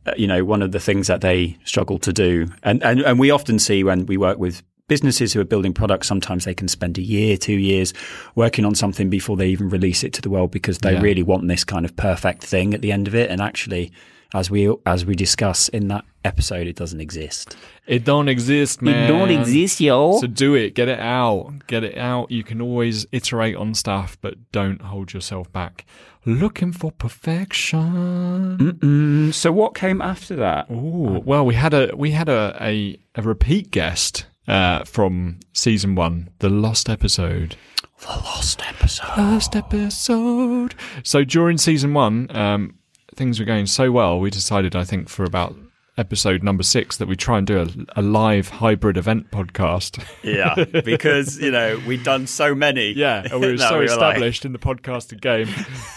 uh, 0.07 0.13
you 0.17 0.27
know 0.27 0.45
one 0.45 0.63
of 0.63 0.73
the 0.73 0.81
things 0.81 1.07
that 1.07 1.21
they 1.21 1.57
struggle 1.65 1.99
to 2.01 2.13
do. 2.13 2.49
And 2.63 2.83
and 2.83 3.01
and 3.01 3.19
we 3.19 3.31
often 3.31 3.59
see 3.59 3.85
when 3.85 4.07
we 4.07 4.17
work 4.17 4.39
with 4.39 4.63
businesses 4.89 5.33
who 5.33 5.41
are 5.41 5.45
building 5.45 5.73
products, 5.73 6.09
sometimes 6.09 6.45
they 6.45 6.55
can 6.55 6.69
spend 6.69 6.99
a 6.99 7.03
year, 7.03 7.37
two 7.37 7.55
years 7.55 7.95
working 8.35 8.65
on 8.65 8.75
something 8.75 9.09
before 9.09 9.37
they 9.37 9.49
even 9.49 9.69
release 9.69 10.03
it 10.03 10.13
to 10.15 10.23
the 10.23 10.31
world 10.31 10.51
because 10.51 10.79
they 10.79 10.95
yeah. 10.95 11.01
really 11.01 11.23
want 11.23 11.47
this 11.47 11.63
kind 11.65 11.85
of 11.85 11.95
perfect 11.97 12.43
thing 12.43 12.75
at 12.75 12.83
the 12.83 12.91
end 12.91 13.07
of 13.07 13.15
it. 13.15 13.31
And 13.31 13.41
actually, 13.41 13.93
as 14.35 14.51
we 14.51 14.75
as 14.85 15.07
we 15.07 15.15
discuss 15.15 15.69
in 15.69 15.89
that 15.89 16.05
episode, 16.25 16.67
it 16.67 16.77
doesn't 16.77 17.01
exist. 17.01 17.57
It 17.87 18.05
don't 18.05 18.29
exist, 18.29 18.83
man. 18.83 19.05
It 19.05 19.07
don't 19.09 19.31
exist, 19.31 19.81
yo. 19.81 20.19
So 20.21 20.27
do 20.27 20.55
it. 20.55 20.75
Get 20.75 20.89
it 20.89 21.01
out. 21.01 21.67
Get 21.67 21.85
it 21.85 21.97
out. 21.97 22.31
You 22.31 22.45
can 22.45 22.61
always 22.61 23.07
iterate 23.13 23.57
on 23.57 23.75
stuff, 23.75 24.19
but 24.21 24.35
don't 24.53 24.83
hold 24.83 25.15
yourself 25.15 25.51
back. 25.53 25.87
Looking 26.27 26.73
for 26.73 26.93
perfection. 26.93 28.59
Mm-mm. 28.59 29.35
So 29.35 29.51
what 29.51 29.75
came 29.75 30.03
after 30.03 30.37
that? 30.37 30.71
Ooh, 30.71 31.23
well, 31.25 31.47
we 31.47 31.55
had 31.55 31.73
a 31.73 31.97
we 31.97 32.11
had 32.11 32.29
a 32.29 32.57
a, 32.61 32.99
a 33.15 33.23
repeat 33.23 33.71
guest 33.71 34.27
uh, 34.49 34.85
from 34.85 35.39
season 35.53 35.95
one, 35.95 36.31
the 36.39 36.49
lost 36.49 36.89
episode. 36.89 37.57
The 38.01 38.09
lost 38.09 38.67
episode. 38.67 39.19
Lost 39.19 39.55
episode. 39.55 40.75
So 41.05 41.25
during 41.25 41.59
season 41.59 41.95
one, 41.95 42.35
um, 42.35 42.79
things 43.15 43.39
were 43.39 43.45
going 43.45 43.67
so 43.67 43.93
well, 43.93 44.19
we 44.19 44.31
decided, 44.31 44.75
I 44.75 44.85
think, 44.85 45.09
for 45.09 45.25
about 45.25 45.55
episode 45.99 46.45
number 46.45 46.63
six 46.63 46.97
that 46.97 47.09
we 47.09 47.17
try 47.17 47.39
and 47.39 47.47
do 47.47 47.59
a, 47.61 48.01
a, 48.01 48.03
live 48.03 48.49
hybrid 48.49 48.97
event 48.97 49.29
podcast. 49.33 50.03
yeah, 50.23 50.55
because 50.85 51.39
you 51.41 51.51
know 51.51 51.81
we'd 51.87 52.05
done 52.05 52.27
so 52.27 52.55
many. 52.55 52.93
Yeah, 52.93 53.27
and 53.31 53.41
we 53.41 53.51
were 53.51 53.59
so 53.59 53.73
we 53.73 53.79
were 53.79 53.85
established 53.85 54.45
like... 54.45 54.47
in 54.47 54.53
the 54.53 54.59
podcasting 54.59 55.21
game. 55.21 55.49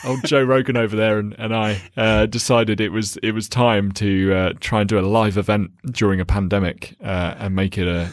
Old 0.03 0.25
Joe 0.25 0.43
Rogan 0.43 0.75
over 0.75 0.95
there 0.95 1.19
and, 1.19 1.35
and 1.37 1.55
I 1.55 1.79
uh, 1.95 2.25
decided 2.25 2.81
it 2.81 2.89
was 2.89 3.17
it 3.17 3.31
was 3.33 3.47
time 3.47 3.91
to 3.93 4.33
uh, 4.33 4.53
try 4.59 4.81
and 4.81 4.89
do 4.89 4.97
a 4.97 5.01
live 5.01 5.37
event 5.37 5.71
during 5.91 6.19
a 6.19 6.25
pandemic 6.25 6.95
uh, 7.03 7.35
and 7.37 7.55
make 7.55 7.77
it 7.77 7.87
a 7.87 8.11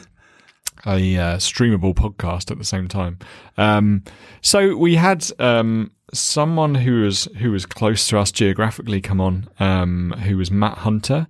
a 0.86 1.16
uh, 1.16 1.36
streamable 1.36 1.94
podcast 1.94 2.50
at 2.50 2.58
the 2.58 2.64
same 2.64 2.88
time. 2.88 3.18
Um, 3.56 4.04
so 4.40 4.76
we 4.76 4.96
had 4.96 5.26
um, 5.38 5.90
someone 6.12 6.74
who 6.76 7.02
was 7.02 7.24
who 7.38 7.50
was 7.52 7.66
close 7.66 8.06
to 8.08 8.18
us 8.18 8.32
geographically 8.32 9.00
come 9.00 9.20
on, 9.20 9.48
um, 9.60 10.14
who 10.24 10.36
was 10.36 10.50
Matt 10.50 10.78
Hunter, 10.78 11.26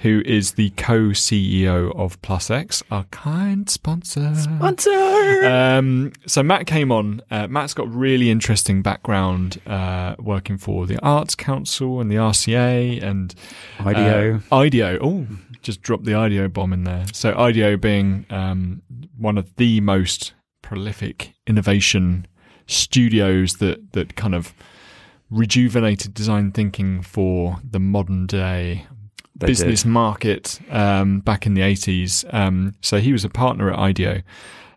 who 0.00 0.22
is 0.24 0.52
the 0.52 0.70
co-CEO 0.70 1.94
of 1.94 2.20
PlusX, 2.22 2.82
our 2.90 3.04
kind 3.04 3.68
sponsor. 3.68 4.34
Sponsor. 4.34 4.90
Um, 5.44 6.12
so 6.26 6.42
Matt 6.42 6.66
came 6.66 6.90
on. 6.90 7.20
Uh, 7.30 7.46
Matt's 7.48 7.74
got 7.74 7.92
really 7.92 8.30
interesting 8.30 8.82
background 8.82 9.60
uh, 9.66 10.16
working 10.18 10.56
for 10.56 10.86
the 10.86 10.98
Arts 11.02 11.34
Council 11.34 12.00
and 12.00 12.10
the 12.10 12.16
RCA 12.16 13.02
and 13.02 13.34
IDEO. 13.80 14.40
Uh, 14.50 14.56
IDEO. 14.56 14.98
Oh, 15.02 15.26
just 15.62 15.82
dropped 15.82 16.04
the 16.04 16.14
IDEO 16.14 16.48
bomb 16.48 16.72
in 16.72 16.84
there. 16.84 17.04
So 17.12 17.36
IDEO 17.36 17.76
being 17.76 18.26
um, 18.30 18.82
one 19.16 19.38
of 19.38 19.54
the 19.56 19.80
most 19.80 20.34
prolific 20.62 21.34
innovation 21.46 22.26
studios 22.66 23.54
that 23.56 23.92
that 23.92 24.14
kind 24.14 24.34
of 24.34 24.54
rejuvenated 25.30 26.14
design 26.14 26.52
thinking 26.52 27.02
for 27.02 27.58
the 27.68 27.78
modern 27.78 28.26
day 28.26 28.86
they 29.36 29.46
business 29.46 29.82
did. 29.82 29.88
market 29.88 30.60
um, 30.70 31.20
back 31.20 31.46
in 31.46 31.54
the 31.54 31.62
80s. 31.62 32.32
Um, 32.34 32.74
so 32.80 32.98
he 32.98 33.12
was 33.12 33.24
a 33.24 33.28
partner 33.28 33.70
at 33.70 33.78
IDEO 33.78 34.22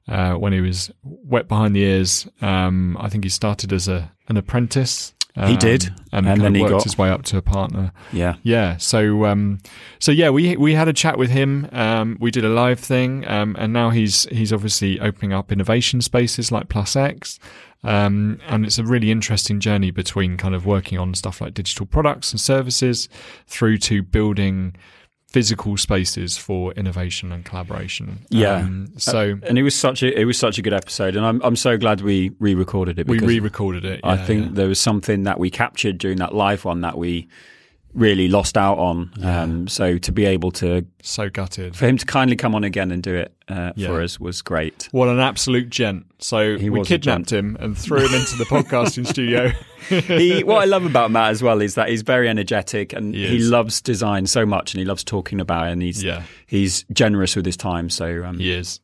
uh, 0.08 0.34
when 0.34 0.54
he 0.54 0.62
was 0.62 0.92
wet 1.04 1.48
behind 1.48 1.76
the 1.76 1.82
ears. 1.82 2.28
Um, 2.42 2.98
I 3.00 3.10
think 3.10 3.24
he 3.24 3.30
started 3.30 3.74
as 3.74 3.88
a 3.88 4.12
an 4.30 4.38
apprentice 4.38 5.14
um, 5.36 5.50
he 5.50 5.58
did, 5.58 5.92
and, 6.12 6.28
and 6.28 6.42
then 6.42 6.54
he 6.54 6.62
worked 6.62 6.72
got 6.72 6.84
his 6.84 6.98
way 6.98 7.10
up 7.10 7.24
to 7.24 7.38
a 7.38 7.42
partner. 7.42 7.92
Yeah, 8.12 8.36
yeah. 8.44 8.78
So, 8.78 9.26
um, 9.26 9.60
so 10.00 10.12
yeah, 10.12 10.30
we 10.30 10.56
we 10.58 10.74
had 10.74 10.88
a 10.88 10.94
chat 10.94 11.18
with 11.18 11.32
him. 11.32 11.68
Um, 11.72 12.18
we 12.20 12.30
did 12.30 12.46
a 12.46 12.50
live 12.50 12.80
thing, 12.80 13.28
um, 13.28 13.56
and 13.58 13.74
now 13.74 13.90
he's 13.90 14.24
he's 14.26 14.54
obviously 14.54 15.00
opening 15.00 15.34
up 15.34 15.52
innovation 15.52 16.02
spaces 16.02 16.52
like 16.52 16.70
Plus 16.70 16.96
X. 16.96 17.40
Um, 17.86 18.40
and 18.48 18.66
it's 18.66 18.78
a 18.78 18.84
really 18.84 19.12
interesting 19.12 19.60
journey 19.60 19.92
between 19.92 20.38
kind 20.38 20.56
of 20.56 20.66
working 20.66 20.98
on 20.98 21.14
stuff 21.16 21.42
like 21.42 21.54
digital 21.54 21.86
products 21.86 22.32
and 22.32 22.40
services 22.40 23.10
through 23.46 23.78
to 23.80 24.02
building 24.02 24.76
physical 25.34 25.76
spaces 25.78 26.38
for 26.38 26.72
innovation 26.74 27.32
and 27.32 27.44
collaboration. 27.44 28.20
Yeah. 28.30 28.58
Um, 28.58 28.94
so 28.98 29.32
uh, 29.32 29.48
and 29.48 29.58
it 29.58 29.64
was 29.64 29.76
such 29.76 30.04
a 30.04 30.18
it 30.18 30.26
was 30.26 30.38
such 30.38 30.60
a 30.60 30.62
good 30.62 30.74
episode, 30.74 31.16
and 31.16 31.26
I'm 31.26 31.42
I'm 31.44 31.56
so 31.56 31.76
glad 31.78 32.02
we 32.02 32.32
re-recorded 32.40 33.00
it. 33.00 33.08
We 33.08 33.20
re-recorded 33.20 33.84
it. 33.84 34.02
Yeah, 34.04 34.12
I 34.12 34.18
think 34.18 34.46
yeah. 34.46 34.52
there 34.54 34.68
was 34.68 34.80
something 34.80 35.24
that 35.24 35.40
we 35.40 35.50
captured 35.50 35.98
during 35.98 36.20
that 36.20 36.36
live 36.36 36.64
one 36.64 36.82
that 36.82 36.98
we 36.98 37.28
really 37.94 38.28
lost 38.28 38.58
out 38.58 38.78
on. 38.78 39.12
Yeah. 39.18 39.42
Um, 39.42 39.68
so 39.68 39.98
to 39.98 40.12
be 40.12 40.26
able 40.26 40.52
to 40.52 40.86
so 41.02 41.30
gutted 41.30 41.76
for 41.76 41.88
him 41.88 41.98
to 41.98 42.06
kindly 42.06 42.36
come 42.36 42.56
on 42.56 42.64
again 42.64 42.92
and 42.92 43.04
do 43.04 43.16
it 43.16 43.34
uh, 43.48 43.74
yeah. 43.76 43.88
for 43.88 44.02
us 44.02 44.20
was 44.20 44.42
great. 44.42 44.90
What 44.92 45.10
an 45.10 45.20
absolute 45.20 45.70
gent! 45.70 46.06
So 46.20 46.58
he 46.58 46.70
we 46.70 46.84
kidnapped 46.84 47.32
him 47.32 47.58
and 47.60 47.78
threw 47.78 48.00
him 48.00 48.14
into 48.14 48.36
the 48.36 48.46
podcasting 48.46 49.08
studio. 49.14 49.52
he, 49.88 50.44
what 50.44 50.62
I 50.62 50.66
love 50.66 50.86
about 50.86 51.12
Matt 51.12 51.32
as 51.32 51.44
well 51.44 51.62
is 51.62 51.76
that 51.76 51.90
he's 51.90 52.02
very 52.02 52.30
energetic 52.30 52.94
and 52.94 53.14
he, 53.14 53.28
he, 53.28 53.40
loves 53.40 53.82
design 53.82 54.26
so 54.28 54.46
much 54.46 54.74
and 54.74 54.80
he 54.80 54.86
loves 54.86 55.04
talking 55.04 55.42
about 55.42 55.68
it 55.68 55.72
and 55.74 55.82
he's 55.82 56.04
yeah. 56.04 56.24
he's 56.46 56.86
generous 56.94 57.36
with 57.36 57.46
his 57.46 57.58
time. 57.58 57.90
So 57.90 58.24
um, 58.24 58.40
he 58.40 58.52
is. 58.52 58.80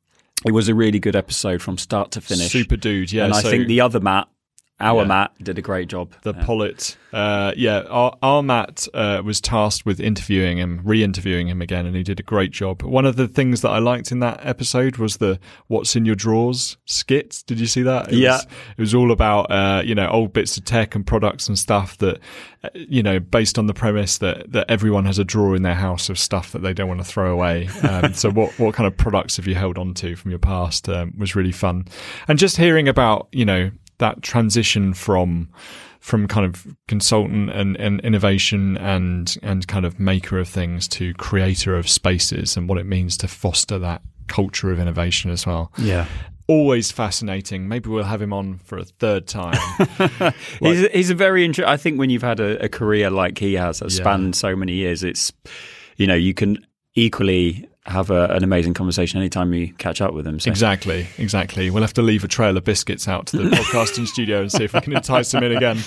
It 0.45 0.51
was 0.51 0.69
a 0.69 0.75
really 0.75 0.99
good 0.99 1.17
episode 1.17 1.61
from 1.61 1.77
start 1.77 2.11
to 2.11 2.21
finish. 2.21 2.49
Super 2.51 2.77
dude, 2.77 3.11
yeah. 3.11 3.25
And 3.25 3.33
I 3.33 3.41
think 3.41 3.67
the 3.67 3.81
other 3.81 3.99
Matt 3.99 4.29
our 4.81 5.01
yeah. 5.01 5.07
Matt 5.07 5.43
did 5.43 5.57
a 5.57 5.61
great 5.61 5.89
job. 5.89 6.13
The 6.21 6.33
yeah. 6.33 6.45
Pollitt. 6.45 6.95
Uh, 7.11 7.53
yeah, 7.57 7.81
our, 7.89 8.17
our 8.21 8.43
Matt 8.43 8.87
uh, 8.93 9.21
was 9.25 9.41
tasked 9.41 9.85
with 9.85 9.99
interviewing 9.99 10.57
him, 10.57 10.81
re 10.83 11.03
interviewing 11.03 11.47
him 11.47 11.61
again, 11.61 11.85
and 11.85 11.95
he 11.95 12.03
did 12.03 12.19
a 12.19 12.23
great 12.23 12.51
job. 12.51 12.83
One 12.83 13.05
of 13.05 13.15
the 13.15 13.27
things 13.27 13.61
that 13.61 13.69
I 13.69 13.79
liked 13.79 14.11
in 14.11 14.19
that 14.19 14.39
episode 14.45 14.97
was 14.97 15.17
the 15.17 15.39
What's 15.67 15.95
in 15.95 16.05
Your 16.05 16.15
Drawers 16.15 16.77
skit. 16.85 17.43
Did 17.47 17.59
you 17.59 17.65
see 17.65 17.81
that? 17.81 18.13
It 18.13 18.19
yeah. 18.19 18.33
Was, 18.33 18.43
it 18.77 18.81
was 18.81 18.95
all 18.95 19.11
about, 19.11 19.51
uh, 19.51 19.81
you 19.83 19.95
know, 19.95 20.07
old 20.07 20.33
bits 20.33 20.55
of 20.55 20.65
tech 20.65 20.95
and 20.95 21.05
products 21.05 21.47
and 21.47 21.57
stuff 21.57 21.97
that, 21.97 22.19
uh, 22.63 22.69
you 22.73 23.03
know, 23.03 23.19
based 23.19 23.57
on 23.57 23.67
the 23.67 23.73
premise 23.73 24.19
that, 24.19 24.51
that 24.51 24.69
everyone 24.69 25.05
has 25.05 25.19
a 25.19 25.25
drawer 25.25 25.55
in 25.55 25.63
their 25.63 25.75
house 25.75 26.09
of 26.09 26.19
stuff 26.19 26.51
that 26.51 26.59
they 26.59 26.73
don't 26.73 26.87
want 26.87 27.01
to 27.01 27.05
throw 27.05 27.33
away. 27.33 27.67
Um, 27.83 28.13
so, 28.13 28.29
what, 28.29 28.57
what 28.59 28.75
kind 28.75 28.87
of 28.87 28.95
products 28.95 29.37
have 29.37 29.47
you 29.47 29.55
held 29.55 29.77
on 29.77 29.93
to 29.95 30.15
from 30.15 30.31
your 30.31 30.39
past 30.39 30.87
um, 30.87 31.13
was 31.17 31.35
really 31.35 31.51
fun. 31.51 31.87
And 32.27 32.37
just 32.37 32.55
hearing 32.55 32.87
about, 32.87 33.27
you 33.31 33.45
know, 33.45 33.71
that 33.99 34.21
transition 34.21 34.93
from 34.93 35.49
from 35.99 36.27
kind 36.27 36.45
of 36.45 36.65
consultant 36.87 37.49
and, 37.51 37.75
and 37.77 37.99
innovation 38.01 38.77
and 38.77 39.37
and 39.43 39.67
kind 39.67 39.85
of 39.85 39.99
maker 39.99 40.39
of 40.39 40.47
things 40.47 40.87
to 40.87 41.13
creator 41.15 41.75
of 41.75 41.87
spaces 41.89 42.57
and 42.57 42.67
what 42.69 42.77
it 42.77 42.85
means 42.85 43.17
to 43.17 43.27
foster 43.27 43.77
that 43.79 44.01
culture 44.27 44.71
of 44.71 44.79
innovation 44.79 45.29
as 45.31 45.45
well. 45.45 45.71
Yeah. 45.77 46.05
Always 46.47 46.91
fascinating. 46.91 47.67
Maybe 47.67 47.89
we'll 47.89 48.05
have 48.05 48.21
him 48.21 48.33
on 48.33 48.57
for 48.63 48.79
a 48.79 48.83
third 48.83 49.27
time. 49.27 49.59
he's, 50.59 50.87
he's 50.87 51.09
a 51.11 51.15
very 51.15 51.45
interesting. 51.45 51.71
I 51.71 51.77
think 51.77 51.99
when 51.99 52.09
you've 52.09 52.23
had 52.23 52.39
a, 52.39 52.63
a 52.63 52.69
career 52.69 53.11
like 53.11 53.37
he 53.37 53.53
has, 53.53 53.79
that 53.79 53.91
Yeah. 53.91 53.97
spanned 53.97 54.35
so 54.35 54.55
many 54.55 54.73
years, 54.73 55.03
it's 55.03 55.31
you 55.97 56.07
know 56.07 56.15
you 56.15 56.33
can 56.33 56.65
equally 56.95 57.68
have 57.85 58.09
a, 58.09 58.25
an 58.27 58.43
amazing 58.43 58.73
conversation 58.73 59.19
anytime 59.19 59.53
you 59.53 59.73
catch 59.73 60.01
up 60.01 60.13
with 60.13 60.25
them. 60.25 60.39
So. 60.39 60.49
Exactly, 60.49 61.07
exactly. 61.17 61.69
We'll 61.69 61.83
have 61.83 61.93
to 61.93 62.01
leave 62.01 62.23
a 62.23 62.27
trail 62.27 62.55
of 62.57 62.63
biscuits 62.63 63.07
out 63.07 63.27
to 63.27 63.37
the 63.37 63.43
podcasting 63.55 64.07
studio 64.07 64.41
and 64.41 64.51
see 64.51 64.63
if 64.65 64.73
we 64.73 64.81
can 64.81 64.93
entice 64.93 65.31
them 65.31 65.43
in 65.43 65.55
again. 65.55 65.79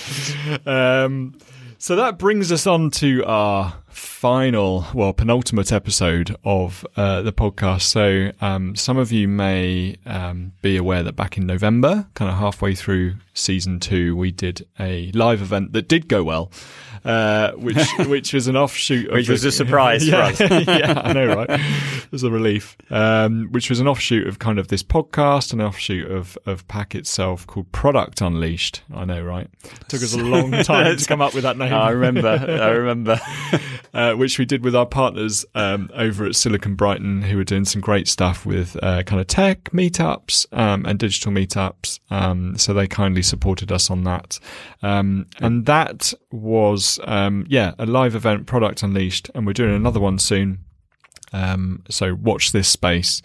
Um, 0.65 1.35
so 1.77 1.95
that 1.97 2.17
brings 2.17 2.51
us 2.51 2.65
on 2.65 2.91
to 2.91 3.23
our 3.25 3.73
final, 3.93 4.85
well, 4.93 5.13
penultimate 5.13 5.71
episode 5.71 6.35
of 6.43 6.85
uh, 6.95 7.21
the 7.21 7.33
podcast. 7.33 7.83
So 7.83 8.31
um, 8.41 8.75
some 8.75 8.97
of 8.97 9.11
you 9.11 9.27
may 9.27 9.97
um, 10.05 10.53
be 10.61 10.77
aware 10.77 11.03
that 11.03 11.15
back 11.15 11.37
in 11.37 11.45
November, 11.45 12.07
kind 12.13 12.29
of 12.29 12.37
halfway 12.37 12.75
through 12.75 13.15
season 13.33 13.79
two, 13.79 14.15
we 14.15 14.31
did 14.31 14.65
a 14.79 15.11
live 15.13 15.41
event 15.41 15.73
that 15.73 15.87
did 15.87 16.07
go 16.07 16.23
well. 16.23 16.51
Uh, 17.05 17.51
which 17.53 17.85
which 18.07 18.33
was 18.33 18.47
an 18.47 18.55
offshoot, 18.55 19.07
of 19.07 19.13
Which 19.13 19.27
was 19.27 19.43
a 19.43 19.51
surprise 19.51 20.03
for 20.05 20.15
yeah, 20.15 20.25
us. 20.25 20.39
yeah, 20.67 21.01
I 21.03 21.11
know, 21.11 21.35
right? 21.35 21.49
It 21.49 22.11
was 22.11 22.23
a 22.23 22.31
relief. 22.31 22.77
Um, 22.89 23.49
which 23.51 23.69
was 23.69 23.81
an 23.81 23.89
offshoot 23.89 24.25
of 24.25 24.39
kind 24.39 24.57
of 24.57 24.69
this 24.69 24.83
podcast, 24.83 25.51
an 25.51 25.61
offshoot 25.61 26.09
of 26.09 26.37
of 26.45 26.65
Pack 26.69 26.95
itself 26.95 27.45
called 27.45 27.69
Product 27.73 28.21
Unleashed. 28.21 28.83
I 28.93 29.03
know, 29.03 29.21
right? 29.21 29.49
took 29.89 30.01
us 30.01 30.13
a 30.13 30.17
long 30.17 30.51
time 30.63 30.95
to 30.95 31.05
come 31.05 31.21
up 31.21 31.33
with 31.33 31.43
that 31.43 31.57
name. 31.57 31.73
I 31.73 31.89
remember. 31.89 32.29
I 32.29 32.69
remember. 32.69 33.19
Uh, 33.93 34.13
which 34.13 34.39
we 34.39 34.45
did 34.45 34.63
with 34.63 34.75
our 34.75 34.85
partners 34.85 35.45
um, 35.55 35.89
over 35.93 36.25
at 36.25 36.35
Silicon 36.35 36.75
Brighton, 36.75 37.21
who 37.23 37.37
were 37.37 37.43
doing 37.43 37.65
some 37.65 37.81
great 37.81 38.07
stuff 38.07 38.45
with 38.45 38.77
uh, 38.83 39.03
kind 39.03 39.19
of 39.21 39.27
tech 39.27 39.65
meetups 39.71 40.45
um, 40.51 40.85
and 40.85 40.99
digital 40.99 41.31
meetups. 41.31 41.99
Um, 42.09 42.57
so 42.57 42.73
they 42.73 42.87
kindly 42.87 43.21
supported 43.21 43.71
us 43.71 43.89
on 43.89 44.03
that, 44.03 44.39
um, 44.81 45.27
and 45.39 45.65
that 45.65 46.13
was 46.31 46.99
um, 47.03 47.45
yeah 47.47 47.73
a 47.77 47.85
live 47.85 48.15
event, 48.15 48.47
Product 48.47 48.83
Unleashed, 48.83 49.29
and 49.35 49.45
we're 49.45 49.53
doing 49.53 49.75
another 49.75 49.99
one 49.99 50.19
soon. 50.19 50.59
Um, 51.33 51.83
so 51.89 52.13
watch 52.13 52.51
this 52.51 52.67
space. 52.67 53.21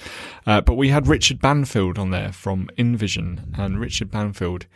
Uh, 0.46 0.62
but 0.62 0.74
we 0.74 0.88
had 0.88 1.06
Richard 1.06 1.40
Banfield 1.40 1.98
on 1.98 2.10
there 2.10 2.32
from 2.32 2.70
InVision, 2.78 3.58
and 3.58 3.78
Richard 3.78 4.10
Banfield 4.10 4.66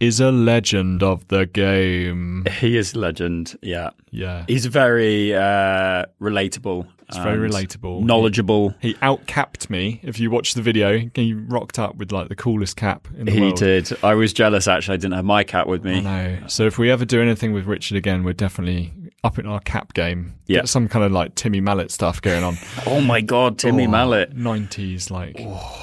is 0.00 0.18
a 0.20 0.32
legend 0.32 1.02
of 1.02 1.26
the 1.28 1.46
game. 1.46 2.46
He 2.58 2.76
is 2.76 2.96
legend. 2.96 3.56
Yeah, 3.62 3.90
Yeah. 4.10 4.44
he's 4.48 4.66
very 4.66 5.34
uh, 5.34 6.06
relatable. 6.20 6.86
It's 7.08 7.18
very 7.18 7.48
relatable. 7.50 8.02
knowledgeable. 8.04 8.72
He 8.80 8.94
outcapped 8.94 9.68
me. 9.68 9.98
If 10.04 10.20
you 10.20 10.30
watch 10.30 10.54
the 10.54 10.62
video, 10.62 11.10
he 11.14 11.34
rocked 11.34 11.76
up 11.78 11.96
with 11.96 12.12
like 12.12 12.28
the 12.28 12.36
coolest 12.36 12.76
cap 12.76 13.08
in 13.18 13.26
the 13.26 13.32
He 13.32 13.40
world. 13.40 13.58
He 13.58 13.64
did. 13.66 14.04
I 14.04 14.14
was 14.14 14.32
jealous 14.32 14.68
actually. 14.68 14.94
I 14.94 14.96
didn't 14.98 15.14
have 15.14 15.24
my 15.24 15.42
cap 15.42 15.66
with 15.66 15.84
I 15.84 15.90
me. 15.94 16.00
know. 16.02 16.38
So 16.46 16.66
if 16.66 16.78
we 16.78 16.88
ever 16.90 17.04
do 17.04 17.20
anything 17.20 17.52
with 17.52 17.66
Richard 17.66 17.96
again, 17.96 18.22
we're 18.22 18.32
definitely 18.32 18.92
up 19.24 19.40
in 19.40 19.46
our 19.46 19.58
cap 19.58 19.92
game. 19.92 20.34
Yeah. 20.46 20.60
Get 20.60 20.68
some 20.68 20.88
kind 20.88 21.04
of 21.04 21.10
like 21.10 21.34
Timmy 21.34 21.60
Mallett 21.60 21.90
stuff 21.90 22.22
going 22.22 22.44
on. 22.44 22.56
Oh 22.86 23.00
my 23.00 23.20
god, 23.20 23.58
Timmy 23.58 23.86
Oh, 23.86 23.90
Mallet. 23.90 24.34
90s 24.36 25.10
like 25.10 25.34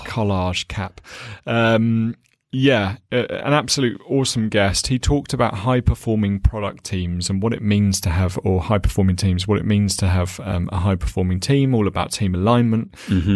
collage 0.05 0.69
cap. 0.69 1.01
Um, 1.45 2.15
yeah, 2.57 2.95
uh, 3.11 3.25
an 3.29 3.53
absolute 3.53 4.01
awesome 4.09 4.49
guest. 4.49 4.87
He 4.87 4.97
talked 4.97 5.31
about 5.31 5.53
high 5.53 5.79
performing 5.79 6.39
product 6.39 6.83
teams 6.83 7.29
and 7.29 7.39
what 7.39 7.53
it 7.53 7.61
means 7.61 8.01
to 8.01 8.09
have, 8.09 8.39
or 8.43 8.61
high 8.61 8.79
performing 8.79 9.15
teams, 9.15 9.47
what 9.47 9.59
it 9.59 9.65
means 9.65 9.95
to 9.97 10.07
have 10.07 10.39
um, 10.39 10.67
a 10.71 10.77
high 10.77 10.95
performing 10.95 11.39
team, 11.39 11.75
all 11.75 11.87
about 11.87 12.11
team 12.11 12.33
alignment, 12.33 12.95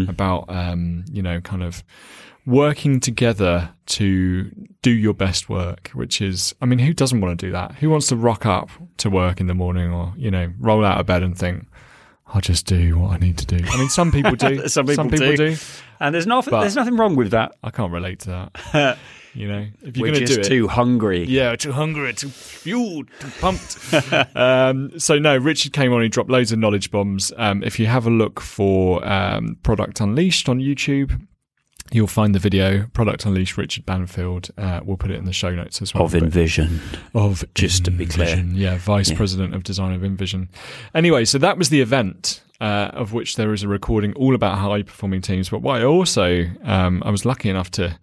about, 0.09 0.45
um, 0.49 1.05
you 1.11 1.21
know, 1.21 1.39
kind 1.39 1.61
of 1.61 1.83
working 2.47 2.99
together 2.99 3.69
to 3.85 4.49
do 4.81 4.89
your 4.89 5.13
best 5.13 5.47
work, 5.49 5.91
which 5.93 6.19
is, 6.19 6.55
I 6.59 6.65
mean, 6.65 6.79
who 6.79 6.91
doesn't 6.91 7.21
want 7.21 7.39
to 7.39 7.45
do 7.45 7.51
that? 7.51 7.75
Who 7.75 7.91
wants 7.91 8.07
to 8.07 8.15
rock 8.15 8.47
up 8.47 8.71
to 8.97 9.11
work 9.11 9.39
in 9.39 9.45
the 9.45 9.53
morning 9.53 9.91
or, 9.91 10.13
you 10.17 10.31
know, 10.31 10.51
roll 10.57 10.83
out 10.83 10.99
of 10.99 11.05
bed 11.05 11.21
and 11.21 11.37
think, 11.37 11.67
I'll 12.33 12.41
just 12.41 12.65
do 12.65 12.97
what 12.97 13.11
I 13.11 13.17
need 13.17 13.37
to 13.39 13.45
do. 13.45 13.59
I 13.67 13.77
mean, 13.77 13.89
some 13.89 14.11
people 14.11 14.35
do. 14.35 14.67
Some 14.67 14.85
people 14.85 15.07
do. 15.07 15.35
do. 15.35 15.57
And 15.99 16.15
there's 16.15 16.27
nothing. 16.27 16.59
There's 16.59 16.75
nothing 16.75 16.95
wrong 16.95 17.15
with 17.15 17.31
that. 17.31 17.55
I 17.63 17.71
can't 17.71 17.91
relate 17.91 18.19
to 18.21 18.49
that. 18.73 18.97
you 19.33 19.47
know, 19.47 19.67
if 19.83 19.97
you're 19.97 20.09
going 20.09 20.25
to 20.25 20.25
do 20.25 20.39
it, 20.39 20.45
too 20.45 20.67
hungry. 20.67 21.25
yeah, 21.25 21.55
too 21.55 21.71
hungry, 21.71 22.13
too 22.13 22.29
fueled, 22.29 23.07
too 23.19 23.31
pumped. 23.39 23.77
um, 24.35 24.97
so 24.99 25.19
no, 25.19 25.37
Richard 25.37 25.73
came 25.73 25.93
on. 25.93 26.01
He 26.01 26.09
dropped 26.09 26.29
loads 26.29 26.51
of 26.51 26.59
knowledge 26.59 26.89
bombs. 26.89 27.31
Um, 27.37 27.63
if 27.63 27.79
you 27.79 27.87
have 27.87 28.07
a 28.07 28.09
look 28.09 28.39
for 28.39 29.05
um, 29.07 29.57
Product 29.63 29.99
Unleashed 29.99 30.47
on 30.49 30.59
YouTube. 30.59 31.19
You'll 31.93 32.07
find 32.07 32.33
the 32.33 32.39
video, 32.39 32.87
Product 32.93 33.25
Unleashed, 33.25 33.57
Richard 33.57 33.85
Banfield. 33.85 34.49
Uh, 34.57 34.79
we'll 34.83 34.97
put 34.97 35.11
it 35.11 35.17
in 35.17 35.25
the 35.25 35.33
show 35.33 35.53
notes 35.53 35.81
as 35.81 35.93
well. 35.93 36.05
Of 36.05 36.13
InVision. 36.13 36.79
of 37.13 37.43
Just 37.53 37.83
to 37.85 37.91
be 37.91 38.05
clear. 38.05 38.37
Yeah, 38.37 38.77
vice 38.77 39.11
president 39.11 39.53
of 39.53 39.63
design 39.63 39.93
of 39.93 40.01
InVision. 40.01 40.47
Anyway, 40.95 41.25
so 41.25 41.37
that 41.39 41.57
was 41.57 41.69
the 41.69 41.81
event. 41.81 42.41
Uh, 42.61 42.91
of 42.93 43.11
which 43.11 43.37
there 43.37 43.53
is 43.53 43.63
a 43.63 43.67
recording 43.67 44.13
all 44.13 44.35
about 44.35 44.55
high 44.59 44.83
performing 44.83 45.19
teams. 45.19 45.49
But 45.49 45.63
why 45.63 45.83
also, 45.83 46.45
um, 46.63 47.01
I 47.03 47.09
was 47.09 47.25
lucky 47.25 47.49
enough 47.49 47.71
to 47.71 47.97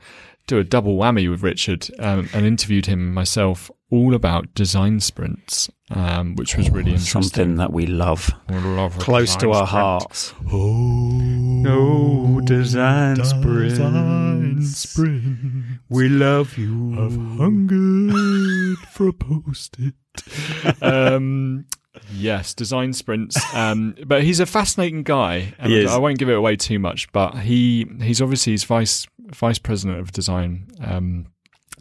do 0.49 0.59
a 0.59 0.65
double 0.65 0.97
whammy 0.99 1.31
with 1.31 1.45
Richard 1.45 1.89
um, 2.01 2.29
and 2.35 2.45
interviewed 2.45 2.87
him 2.87 3.15
myself 3.15 3.71
all 3.93 4.15
about 4.15 4.53
design 4.55 4.99
sprints, 4.99 5.71
um, 5.93 6.35
which 6.35 6.57
was 6.57 6.71
really 6.71 6.91
interesting. 6.91 7.23
Something 7.23 7.55
that 7.59 7.73
we 7.73 7.87
love. 7.87 8.33
I 8.49 8.59
love 8.59 8.99
Close 8.99 9.37
to 9.37 9.53
our 9.53 9.65
sprint. 9.67 9.71
hearts. 9.71 10.35
Oh, 10.53 11.48
No 11.69 12.41
design 12.45 13.17
design 13.17 14.63
sprints. 14.63 14.79
sprint. 14.79 15.81
We 15.91 16.09
love 16.09 16.57
you. 16.57 16.95
I've 16.99 17.17
hungered 17.39 18.79
for 18.91 19.09
a 19.09 19.13
post-it. 19.13 19.95
um, 20.83 21.67
yes, 22.13 22.55
design 22.55 22.93
sprints. 22.95 23.37
Um, 23.55 23.95
but 24.07 24.23
he's 24.23 24.41
a 24.41 24.47
fascinating 24.47 25.03
guy. 25.03 25.55
And 25.59 25.71
He 25.73 25.81
is. 25.81 25.91
I 25.91 25.99
won't 25.99 26.19
give 26.19 26.29
it 26.31 26.37
away 26.37 26.57
too 26.57 26.79
much, 26.79 27.11
but 27.13 27.39
he 27.41 27.87
he's 28.01 28.23
obviously 28.23 28.53
he's 28.55 28.65
vice 28.65 29.07
vice 29.31 29.59
president 29.59 30.01
of 30.01 30.11
design 30.13 30.69
um, 30.81 31.27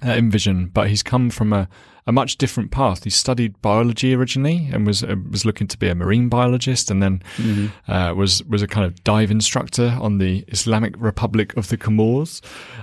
at 0.01 0.17
InVision, 0.19 0.73
but 0.73 0.89
he's 0.89 1.03
come 1.03 1.29
from 1.29 1.53
a, 1.53 1.67
a 2.05 2.11
much 2.11 2.37
different 2.37 2.71
path. 2.71 3.03
He 3.03 3.09
studied 3.09 3.61
biology 3.61 4.13
originally 4.15 4.69
and 4.71 4.87
was 4.87 5.03
uh, 5.03 5.15
was 5.29 5.43
looking 5.45 5.67
to 5.67 5.77
be 5.77 5.89
a 5.89 5.95
marine 5.95 6.29
biologist, 6.29 6.89
and 6.89 7.03
then 7.03 7.21
uh, 7.87 8.13
was 8.15 8.43
was 8.45 8.61
a 8.61 8.67
kind 8.67 8.85
of 8.85 9.03
dive 9.03 9.29
instructor 9.29 9.97
on 9.99 10.17
the 10.17 10.45
Islamic 10.47 10.93
Republic 10.97 11.55
of 11.57 11.67
the 11.67 11.75
Comores, 11.75 12.41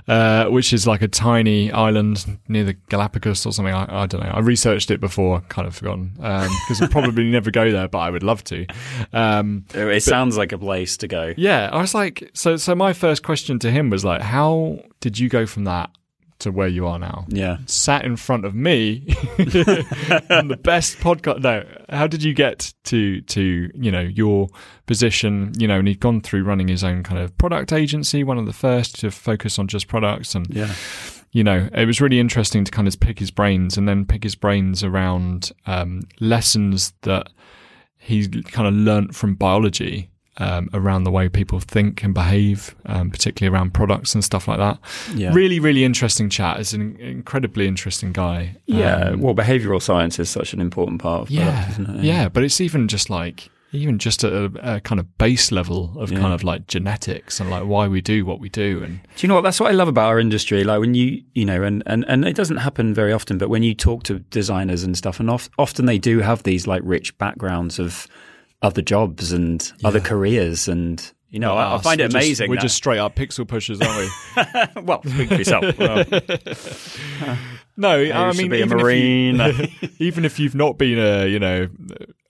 uh, 0.09 0.47
which 0.47 0.73
is 0.75 0.87
like 0.87 1.01
a 1.01 1.09
tiny 1.09 1.73
island 1.73 2.39
near 2.49 2.65
the 2.65 2.75
Galapagos 2.91 3.47
or 3.47 3.53
something. 3.53 3.73
I, 3.75 4.03
I 4.03 4.07
don't 4.07 4.23
know. 4.23 4.31
I 4.31 4.41
researched 4.41 4.91
it 4.91 5.01
before, 5.01 5.41
kind 5.49 5.67
of 5.67 5.75
forgotten 5.75 6.13
because 6.17 6.83
I'd 6.83 6.91
probably 6.91 7.25
never 7.31 7.51
go 7.51 7.71
there, 7.73 7.89
but 7.89 7.99
I 8.01 8.11
would 8.11 8.23
love 8.23 8.45
to. 8.45 8.67
Um, 9.15 9.65
It 9.73 10.03
sounds 10.03 10.37
like 10.37 10.53
a 10.53 10.59
place 10.59 10.99
to 10.99 11.09
go. 11.09 11.33
yeah, 11.39 11.71
I 11.73 11.81
was 11.81 11.95
like, 11.95 12.31
so 12.35 12.57
so 12.57 12.75
my 12.75 12.93
first 12.93 13.23
question 13.23 13.59
to 13.61 13.71
him 13.71 13.89
was 13.89 14.05
like, 14.05 14.21
how 14.21 14.81
did 15.01 15.19
you 15.19 15.29
go 15.31 15.47
from 15.47 15.65
that 15.65 15.91
to 16.45 16.51
where 16.53 16.69
you 16.69 16.87
are 16.87 16.99
now? 16.99 17.27
Yeah. 17.29 17.59
Sat 17.67 18.05
in 18.05 18.17
front 18.17 18.45
of 18.47 18.55
me 18.55 19.05
on 20.31 20.49
the 20.49 20.59
best 20.63 20.99
podcast. 20.99 21.41
No, 21.43 21.65
how 21.91 22.07
did 22.07 22.23
you 22.23 22.33
get 22.35 22.73
to 22.85 23.21
to 23.23 23.71
you 23.75 23.91
know 23.91 24.01
your 24.01 24.49
position? 24.87 25.53
You 25.59 25.67
know, 25.69 25.79
and 25.79 25.89
he'd 25.89 26.01
gone 26.01 26.21
through 26.21 26.45
running 26.45 26.69
his 26.69 26.85
own 26.85 27.03
kind 27.03 27.21
of 27.21 27.37
product 27.39 27.73
agency, 27.73 28.25
one 28.25 28.39
of 28.39 28.47
the 28.47 28.53
first 28.53 29.01
to 29.01 29.11
focus 29.11 29.59
on 29.59 29.67
just 29.69 29.89
products, 29.89 30.35
and 30.35 30.47
Yeah. 30.49 30.73
you 31.33 31.43
know, 31.45 31.69
it 31.75 31.87
was 31.87 32.01
really 32.01 32.21
interesting 32.21 32.65
to 32.65 32.71
kind 32.71 32.87
of 32.89 32.99
pick 33.01 33.19
his 33.19 33.31
brains 33.31 33.77
and 33.77 33.89
then 33.89 34.05
pick 34.05 34.23
his 34.23 34.35
brains 34.37 34.85
around 34.85 35.51
um, 35.67 36.03
lessons 36.21 36.93
that 37.03 37.29
he 37.99 38.29
kind 38.29 38.69
of 38.69 38.75
learnt 38.75 39.15
from 39.15 39.35
biology 39.35 40.11
um, 40.39 40.69
around 40.73 41.05
the 41.05 41.11
way 41.11 41.29
people 41.29 41.61
think 41.61 42.03
and 42.03 42.13
behave, 42.15 42.75
um, 42.87 43.11
particularly 43.11 43.55
around 43.55 43.73
products 43.75 44.15
and 44.15 44.25
stuff 44.25 44.49
like 44.49 44.59
that. 44.59 44.79
Yeah. 45.15 45.33
Really, 45.33 45.61
really 45.61 45.85
interesting 45.85 46.29
chat. 46.29 46.59
It's 46.61 46.73
an 46.73 46.97
incredibly 47.01 47.67
interesting 47.69 48.13
guy. 48.13 48.57
Yeah. 48.67 49.11
Um, 49.11 49.21
well, 49.21 49.35
behavioral 49.35 49.81
science 49.81 50.19
is 50.19 50.29
such 50.31 50.53
an 50.53 50.61
important 50.61 51.01
part 51.01 51.23
of 51.23 51.31
yeah, 51.31 51.45
product, 51.65 51.81
isn't 51.81 51.97
it? 52.01 52.05
yeah, 52.05 52.29
but 52.29 52.43
it's 52.43 52.61
even 52.61 52.89
just 52.89 53.11
like 53.11 53.51
even 53.73 53.99
just 53.99 54.23
at 54.23 54.33
a, 54.33 54.77
a 54.77 54.81
kind 54.81 55.01
of 55.01 55.19
base 55.19 55.51
level 55.51 55.93
of 55.99 56.13
Yeah. 56.13 56.21
kind 56.21 56.33
of 56.33 56.45
like 56.45 56.69
genetics 56.69 57.41
and 57.41 57.51
like 57.51 57.65
why 57.65 57.89
we 57.89 58.01
do 58.01 58.25
what 58.25 58.39
we 58.39 58.49
do 58.49 58.81
and 58.85 59.01
Do 59.17 59.27
you 59.27 59.29
know 59.29 59.35
what? 59.35 59.41
That's 59.43 59.59
what 59.59 59.69
I 59.69 59.75
love 59.75 59.89
about 59.89 60.07
our 60.07 60.21
industry. 60.21 60.63
Like 60.63 60.79
when 60.79 60.95
you, 60.95 61.23
you 61.35 61.45
know, 61.45 61.65
and, 61.65 61.83
and, 61.87 62.05
and 62.07 62.25
it 62.25 62.37
doesn't 62.37 62.59
happen 62.59 62.95
very 62.95 63.13
often, 63.13 63.37
but 63.37 63.49
when 63.49 63.65
you 63.65 63.75
talk 63.75 64.05
to 64.05 64.21
designers 64.21 64.85
and 64.85 64.97
stuff, 64.97 65.19
and 65.19 65.29
of, 65.29 65.51
often 65.59 65.87
they 65.87 65.99
do 65.99 66.21
have 66.21 66.45
these 66.45 66.69
like 66.69 66.83
rich 66.85 67.19
backgrounds 67.19 67.81
of 67.81 68.07
other 68.65 68.83
jobs 68.83 69.31
and 69.33 69.73
other 69.85 70.01
careers 70.01 70.67
and, 70.69 71.13
You 71.31 71.39
know, 71.39 71.55
I, 71.57 71.77
I, 71.77 71.79
find 71.81 72.01
We're 72.01 72.07
it 72.07 72.11
just- 72.11 72.15
amazing. 72.25 72.49
we're 72.51 72.57
that- 72.57 72.63
just 72.63 72.77
straight 72.77 72.99
up 72.99 73.15
pixel 73.15 73.47
pushers, 73.47 73.81
aren't 73.81 74.11
we? 74.77 74.83
well, 74.83 75.03
speak 75.05 75.29
for 75.29 75.35
yourself. 75.37 75.65
Well, 75.79 76.05
no, 77.77 77.91
I 77.91 78.29
I 78.29 78.33
mean, 78.33 78.55
even 78.55 78.79
marine. 78.79 79.41
If 79.41 79.83
you, 79.83 79.89
even 79.99 80.25
if 80.25 80.39
you've 80.39 80.55
not 80.55 80.79
been 80.79 80.99
a, 80.99 81.27
you 81.27 81.41
know, 81.41 81.69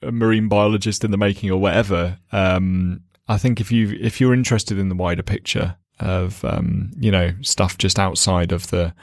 a 0.03 0.11
marine 0.11 0.49
biologist 0.49 1.05
in 1.05 1.11
the 1.11 1.19
making 1.19 1.51
or 1.51 1.61
whatever, 1.61 2.19
um, 2.33 3.03
I 3.29 3.37
think 3.37 3.61
if 3.61 3.71
you 3.71 3.97
if 4.01 4.21
you're 4.21 4.33
interested 4.33 4.79
in 4.79 4.89
the 4.89 4.95
wider 4.95 5.23
picture 5.23 5.77
of, 6.01 6.43
um, 6.47 6.93
you 6.99 7.11
know, 7.11 7.33
stuff 7.43 7.77
just 7.77 7.99
outside 7.99 8.53
of 8.53 8.69
the 8.71 8.95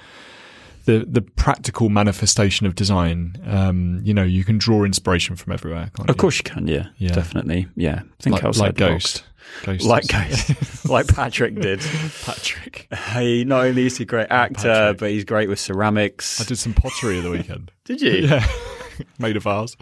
the 0.85 1.05
the 1.07 1.21
practical 1.21 1.89
manifestation 1.89 2.65
of 2.67 2.75
design, 2.75 3.35
um, 3.45 3.99
you 4.03 4.13
know, 4.13 4.23
you 4.23 4.43
can 4.43 4.57
draw 4.57 4.83
inspiration 4.83 5.35
from 5.35 5.53
everywhere. 5.53 5.91
Of 5.99 6.07
you? 6.09 6.13
course 6.15 6.37
you 6.37 6.43
can. 6.43 6.67
Yeah, 6.67 6.87
Yeah. 6.97 7.11
definitely. 7.13 7.67
Yeah, 7.75 8.01
think 8.19 8.35
like, 8.35 8.43
outside 8.43 8.65
like 8.65 8.75
the 8.75 8.87
Ghost. 8.87 9.23
Ghost 9.63 9.85
box. 9.85 9.85
Like 9.85 10.07
Ghost, 10.29 10.85
like 10.89 11.07
Patrick 11.07 11.55
did. 11.59 11.81
Patrick. 12.23 12.87
He 13.13 13.43
not 13.43 13.65
only 13.65 13.85
is 13.85 13.97
he 13.97 14.03
a 14.03 14.05
great 14.07 14.27
actor, 14.29 14.63
Patrick. 14.69 14.97
but 14.99 15.09
he's 15.11 15.25
great 15.25 15.49
with 15.49 15.59
ceramics. 15.59 16.39
I 16.39 16.45
did 16.45 16.57
some 16.57 16.73
pottery 16.73 17.19
the 17.19 17.31
weekend. 17.31 17.71
Did 17.85 18.01
you? 18.01 18.11
Yeah. 18.27 18.47
Made 19.19 19.35
of 19.35 19.43
vase. 19.43 19.75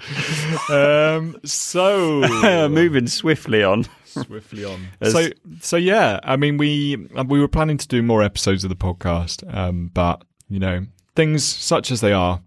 Um, 0.70 1.36
so 1.44 2.22
Moving 2.70 3.08
swiftly 3.08 3.64
on. 3.64 3.86
swiftly 4.06 4.64
on. 4.66 4.88
As- 5.02 5.12
So 5.14 5.28
so 5.62 5.78
yeah, 5.78 6.20
I 6.24 6.36
mean 6.38 6.58
we 6.58 6.96
we 7.28 7.40
were 7.40 7.48
planning 7.48 7.78
to 7.78 7.88
do 7.88 8.02
more 8.02 8.24
episodes 8.24 8.64
of 8.64 8.70
the 8.70 8.76
podcast, 8.76 9.44
um, 9.56 9.92
but 9.94 10.24
you 10.50 10.60
know 10.60 10.86
things 11.16 11.44
such 11.44 11.92
as 11.92 12.02
they 12.02 12.12
are, 12.14 12.42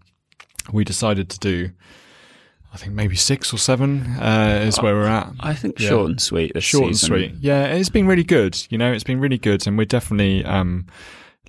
we 0.71 0.83
decided 0.83 1.29
to 1.29 1.39
do. 1.39 1.71
I 2.73 2.77
think 2.77 2.93
maybe 2.93 3.15
six 3.15 3.53
or 3.53 3.57
seven 3.59 4.01
uh, 4.19 4.63
is 4.65 4.81
where 4.81 4.95
we're 4.95 5.05
at. 5.05 5.31
I 5.39 5.53
think 5.53 5.79
Yeah. 5.79 5.89
short 5.89 6.09
and 6.09 6.19
sweet. 6.21 6.53
This 6.55 6.63
Short 6.63 6.85
and 6.87 6.97
sweet. 6.97 7.35
Yeah, 7.39 7.65
it's 7.65 7.89
been 7.89 8.07
really 8.07 8.23
good. 8.23 8.57
You 8.71 8.79
know, 8.79 8.91
it's 8.91 9.03
been 9.03 9.19
really 9.19 9.37
good, 9.37 9.67
and 9.67 9.77
we're 9.77 9.85
definitely 9.85 10.43
um, 10.43 10.87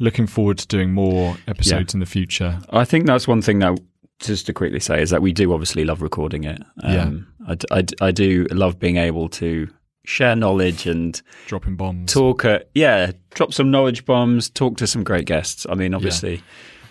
looking 0.01 0.27
forward 0.27 0.59
to 0.59 0.67
doing 0.67 0.93
more 0.93 1.37
episodes 1.49 1.95
in 1.95 2.01
the 2.01 2.07
future. 2.07 2.59
I 2.71 2.85
think 2.85 3.07
that's 3.07 3.27
one 3.27 3.40
thing 3.40 3.61
that, 3.61 3.79
just 4.19 4.45
to 4.47 4.53
quickly 4.53 4.81
say, 4.81 5.01
is 5.01 5.09
that 5.11 5.23
we 5.23 5.33
do 5.33 5.55
obviously 5.55 5.87
love 5.87 6.03
recording 6.03 6.45
it. 6.45 6.61
Um, 6.83 7.27
I, 7.49 7.55
d- 7.55 7.67
I 7.71 7.81
d- 7.83 7.97
I 8.03 8.11
do 8.11 8.47
love 8.51 8.79
being 8.79 8.99
able 8.99 9.31
to 9.31 9.67
share 10.05 10.37
knowledge 10.37 10.87
and 10.87 11.21
Dropping 11.47 11.77
bombs. 11.77 12.12
talk 12.12 12.45
at, 12.45 12.69
yeah, 12.75 13.12
drop 13.31 13.53
some 13.53 13.71
knowledge 13.71 14.05
bombs, 14.05 14.51
talk 14.51 14.77
to 14.79 14.87
some 14.87 15.03
great 15.03 15.27
guests. 15.27 15.67
I 15.69 15.75
mean, 15.75 15.95
obviously, 15.95 16.43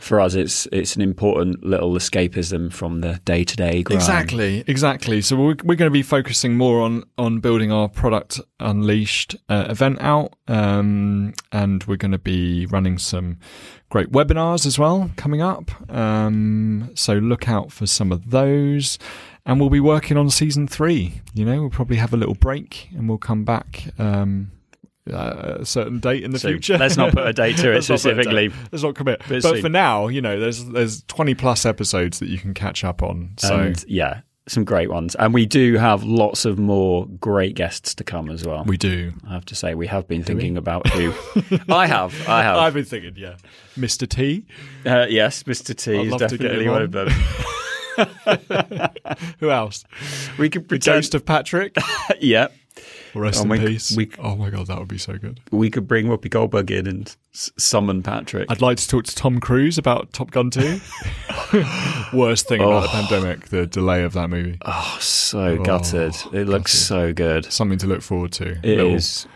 for 0.04 0.20
us, 0.20 0.36
it's 0.36 0.68
it's 0.72 0.96
an 0.96 1.02
important 1.02 1.64
little 1.64 1.94
escapism 1.94 2.72
from 2.72 3.02
the 3.02 3.22
day 3.24 3.44
to 3.44 3.56
day 3.56 3.84
grind. 3.84 4.02
Exactly, 4.02 4.64
exactly. 4.68 5.22
So 5.22 5.38
we're, 5.38 5.56
we're 5.64 5.76
going 5.76 5.90
to 5.90 5.92
be 5.92 6.04
focusing 6.04 6.58
more 6.58 6.82
on 6.82 7.04
on 7.18 7.40
building 7.40 7.72
our 7.72 7.88
product 7.88 8.42
unleashed 8.60 9.36
uh, 9.48 9.66
event 9.70 10.02
out, 10.02 10.34
um, 10.48 11.34
and 11.52 11.84
we're 11.86 11.96
going 11.96 12.12
to 12.12 12.18
be 12.18 12.66
running 12.66 12.98
some 12.98 13.38
great 13.90 14.12
webinars 14.12 14.66
as 14.66 14.78
well 14.78 15.10
coming 15.16 15.42
up. 15.42 15.72
Um, 15.90 16.92
so 16.96 17.14
look 17.14 17.48
out 17.48 17.72
for 17.72 17.86
some 17.88 18.12
of 18.12 18.32
those, 18.32 19.00
and 19.46 19.60
we'll 19.60 19.70
be 19.70 19.80
working 19.80 20.18
on 20.18 20.30
season 20.30 20.68
three. 20.68 21.22
You 21.34 21.46
know, 21.46 21.62
we'll 21.62 21.70
probably 21.70 21.98
have 21.98 22.14
a 22.14 22.18
little 22.18 22.36
break, 22.36 22.90
and 22.94 23.08
we'll 23.08 23.18
come 23.18 23.46
back. 23.46 23.86
Um, 23.98 24.52
uh, 25.12 25.58
a 25.60 25.66
certain 25.66 26.00
date 26.00 26.24
in 26.24 26.32
the 26.32 26.40
So 26.40 26.50
future. 26.50 26.78
let's 26.78 26.96
not 26.98 27.12
put 27.14 27.28
a 27.28 27.34
date 27.34 27.58
to 27.58 27.72
it 27.72 27.76
Let's 27.88 27.90
not 27.90 28.00
put 28.02 28.12
a 28.12 28.16
date. 28.16 28.24
specifically. 28.24 28.54
Let's 28.72 28.84
not 28.84 28.96
commit. 28.96 29.22
Bit 29.28 29.44
But 29.44 29.60
for 29.60 29.70
now, 29.70 30.08
you 30.08 30.22
know, 30.22 30.40
there's 30.40 30.64
there's 30.66 31.04
20 31.04 31.36
plus 31.36 31.66
episodes 31.66 32.20
that 32.20 32.30
you 32.30 32.38
can 32.38 32.54
catch 32.54 32.84
up 32.84 33.04
on. 33.04 33.34
So 33.38 33.60
and 33.60 33.86
yeah, 33.88 34.22
some 34.48 34.64
great 34.64 34.90
ones. 34.90 35.16
And 35.16 35.34
we 35.34 35.46
do 35.46 35.78
have 35.78 36.04
lots 36.04 36.46
of 36.46 36.58
more 36.60 37.06
great 37.20 37.56
guests 37.56 37.96
to 37.96 38.04
come 38.04 38.30
as 38.30 38.46
well. 38.46 38.64
we 38.66 38.78
do. 38.78 39.12
I 39.28 39.34
have 39.34 39.46
to 39.46 39.56
say, 39.56 39.74
we 39.76 39.88
have 39.88 40.08
been 40.08 40.24
thinking 40.24 40.58
about 40.58 40.88
who. 40.90 41.14
I 41.70 41.88
have. 41.88 42.14
I 42.28 42.44
have. 42.44 42.58
I've 42.58 42.74
been 42.74 42.86
thinking, 42.86 43.14
yeah, 43.18 43.36
Mr. 43.78 44.08
T. 44.08 44.46
Uh, 44.86 45.06
yes, 45.10 45.44
Mr. 45.44 45.76
T 45.76 45.98
I'd 45.98 46.06
is 46.08 46.12
love 46.12 46.20
to 46.30 46.38
get 46.38 46.44
definitely 46.50 46.68
one 46.70 46.78
on. 46.78 46.84
of 46.84 46.92
them. 46.92 47.10
Who 49.40 49.52
else? 49.52 49.84
We 50.38 50.50
could 50.50 50.64
The 50.64 50.68
pretend. 50.68 50.96
ghost 50.98 51.16
of 51.16 51.26
Patrick. 51.26 51.76
yeah, 52.20 52.48
Rest 53.16 53.46
Oh, 53.46 53.52
in 53.52 53.60
peace. 53.66 53.96
we- 53.96 54.10
oh 54.20 54.36
my 54.36 54.50
god, 54.50 54.68
that 54.68 54.80
would 54.80 54.88
be 54.88 54.98
so 54.98 55.18
good. 55.18 55.40
we 55.52 55.70
could 55.70 55.88
bring 55.88 56.08
Whoopi 56.08 56.30
Goldberg 56.30 56.72
in 56.72 56.88
and 56.88 57.16
s- 57.34 57.52
summon 57.58 58.02
Patrick. 58.04 58.50
I'd 58.50 58.62
like 58.62 58.78
to 58.78 58.88
talk 58.88 59.04
to 59.06 59.16
Tom 59.16 59.40
Cruise 59.40 59.78
about 59.78 60.12
Top 60.14 60.32
Gun 60.32 60.50
2. 60.50 60.80
Worst 62.14 62.48
thing 62.48 62.62
about 62.62 62.82
the 62.84 62.90
Oh. 62.90 62.92
pandemic, 63.08 63.48
the 63.50 63.66
delay 63.66 64.04
of 64.04 64.14
that 64.14 64.30
movie. 64.30 64.58
oh, 64.66 64.98
so 65.00 65.40
Oh, 65.60 65.64
gutted. 65.64 66.16
It 66.32 66.48
looks 66.48 66.74
gutted. 66.74 66.88
so 66.88 67.14
good. 67.14 67.52
Something 67.52 67.78
to 67.80 67.88
look 67.88 68.02
forward 68.02 68.32
to. 68.34 68.52
It 68.64 68.78
Little 68.78 68.96
is. 68.96 69.28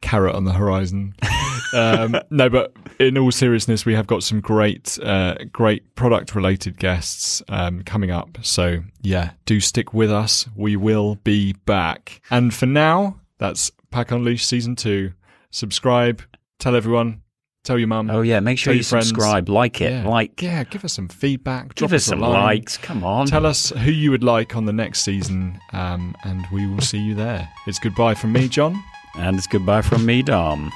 carrot 0.00 0.34
on 0.34 0.44
the 0.44 0.52
horizon. 0.52 1.14
um, 1.74 2.16
no, 2.30 2.48
but 2.48 2.72
in 3.00 3.16
all 3.18 3.30
seriousness, 3.32 3.84
we 3.86 3.94
have 3.94 4.06
got 4.06 4.22
some 4.22 4.40
great, 4.40 4.98
uh, 5.02 5.36
great 5.52 5.94
product-related 5.94 6.78
guests 6.78 7.42
um, 7.48 7.82
coming 7.84 8.10
up. 8.10 8.38
So 8.42 8.78
yeah, 9.02 9.30
do 9.46 9.60
stick 9.60 9.92
with 9.94 10.10
us. 10.10 10.46
We 10.56 10.76
will 10.76 11.16
be 11.16 11.54
back. 11.66 12.20
And 12.30 12.52
for 12.52 12.66
now, 12.66 13.18
that's 13.38 13.70
Pack 13.90 14.10
Unleashed 14.10 14.48
season 14.48 14.76
two. 14.76 15.12
Subscribe. 15.50 16.22
Tell 16.58 16.74
everyone. 16.76 17.22
Tell 17.64 17.78
your 17.78 17.88
mum. 17.88 18.10
Oh 18.10 18.20
yeah, 18.20 18.40
make 18.40 18.58
sure 18.58 18.74
you 18.74 18.82
friends. 18.82 19.08
subscribe, 19.08 19.48
like 19.48 19.80
it, 19.80 19.90
yeah. 19.90 20.06
like, 20.06 20.42
yeah, 20.42 20.64
give 20.64 20.84
us 20.84 20.92
some 20.92 21.08
feedback. 21.08 21.68
give 21.74 21.88
drop 21.88 21.92
us 21.96 22.02
a 22.06 22.08
some 22.10 22.20
line. 22.20 22.32
likes. 22.32 22.76
Come 22.76 23.02
on. 23.02 23.26
Tell 23.26 23.46
us 23.46 23.70
who 23.70 23.90
you 23.90 24.10
would 24.10 24.22
like 24.22 24.54
on 24.54 24.66
the 24.66 24.72
next 24.72 25.00
season, 25.00 25.58
um, 25.72 26.14
and 26.24 26.44
we 26.52 26.66
will 26.66 26.82
see 26.82 26.98
you 26.98 27.14
there. 27.14 27.48
It's 27.66 27.78
goodbye 27.78 28.14
from 28.14 28.32
me, 28.32 28.48
John. 28.48 28.82
and 29.16 29.38
it's 29.38 29.46
goodbye 29.46 29.80
from 29.82 30.04
me, 30.04 30.22
Dom. 30.22 30.70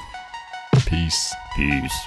Peace. 0.87 1.35
Peace. 1.57 2.07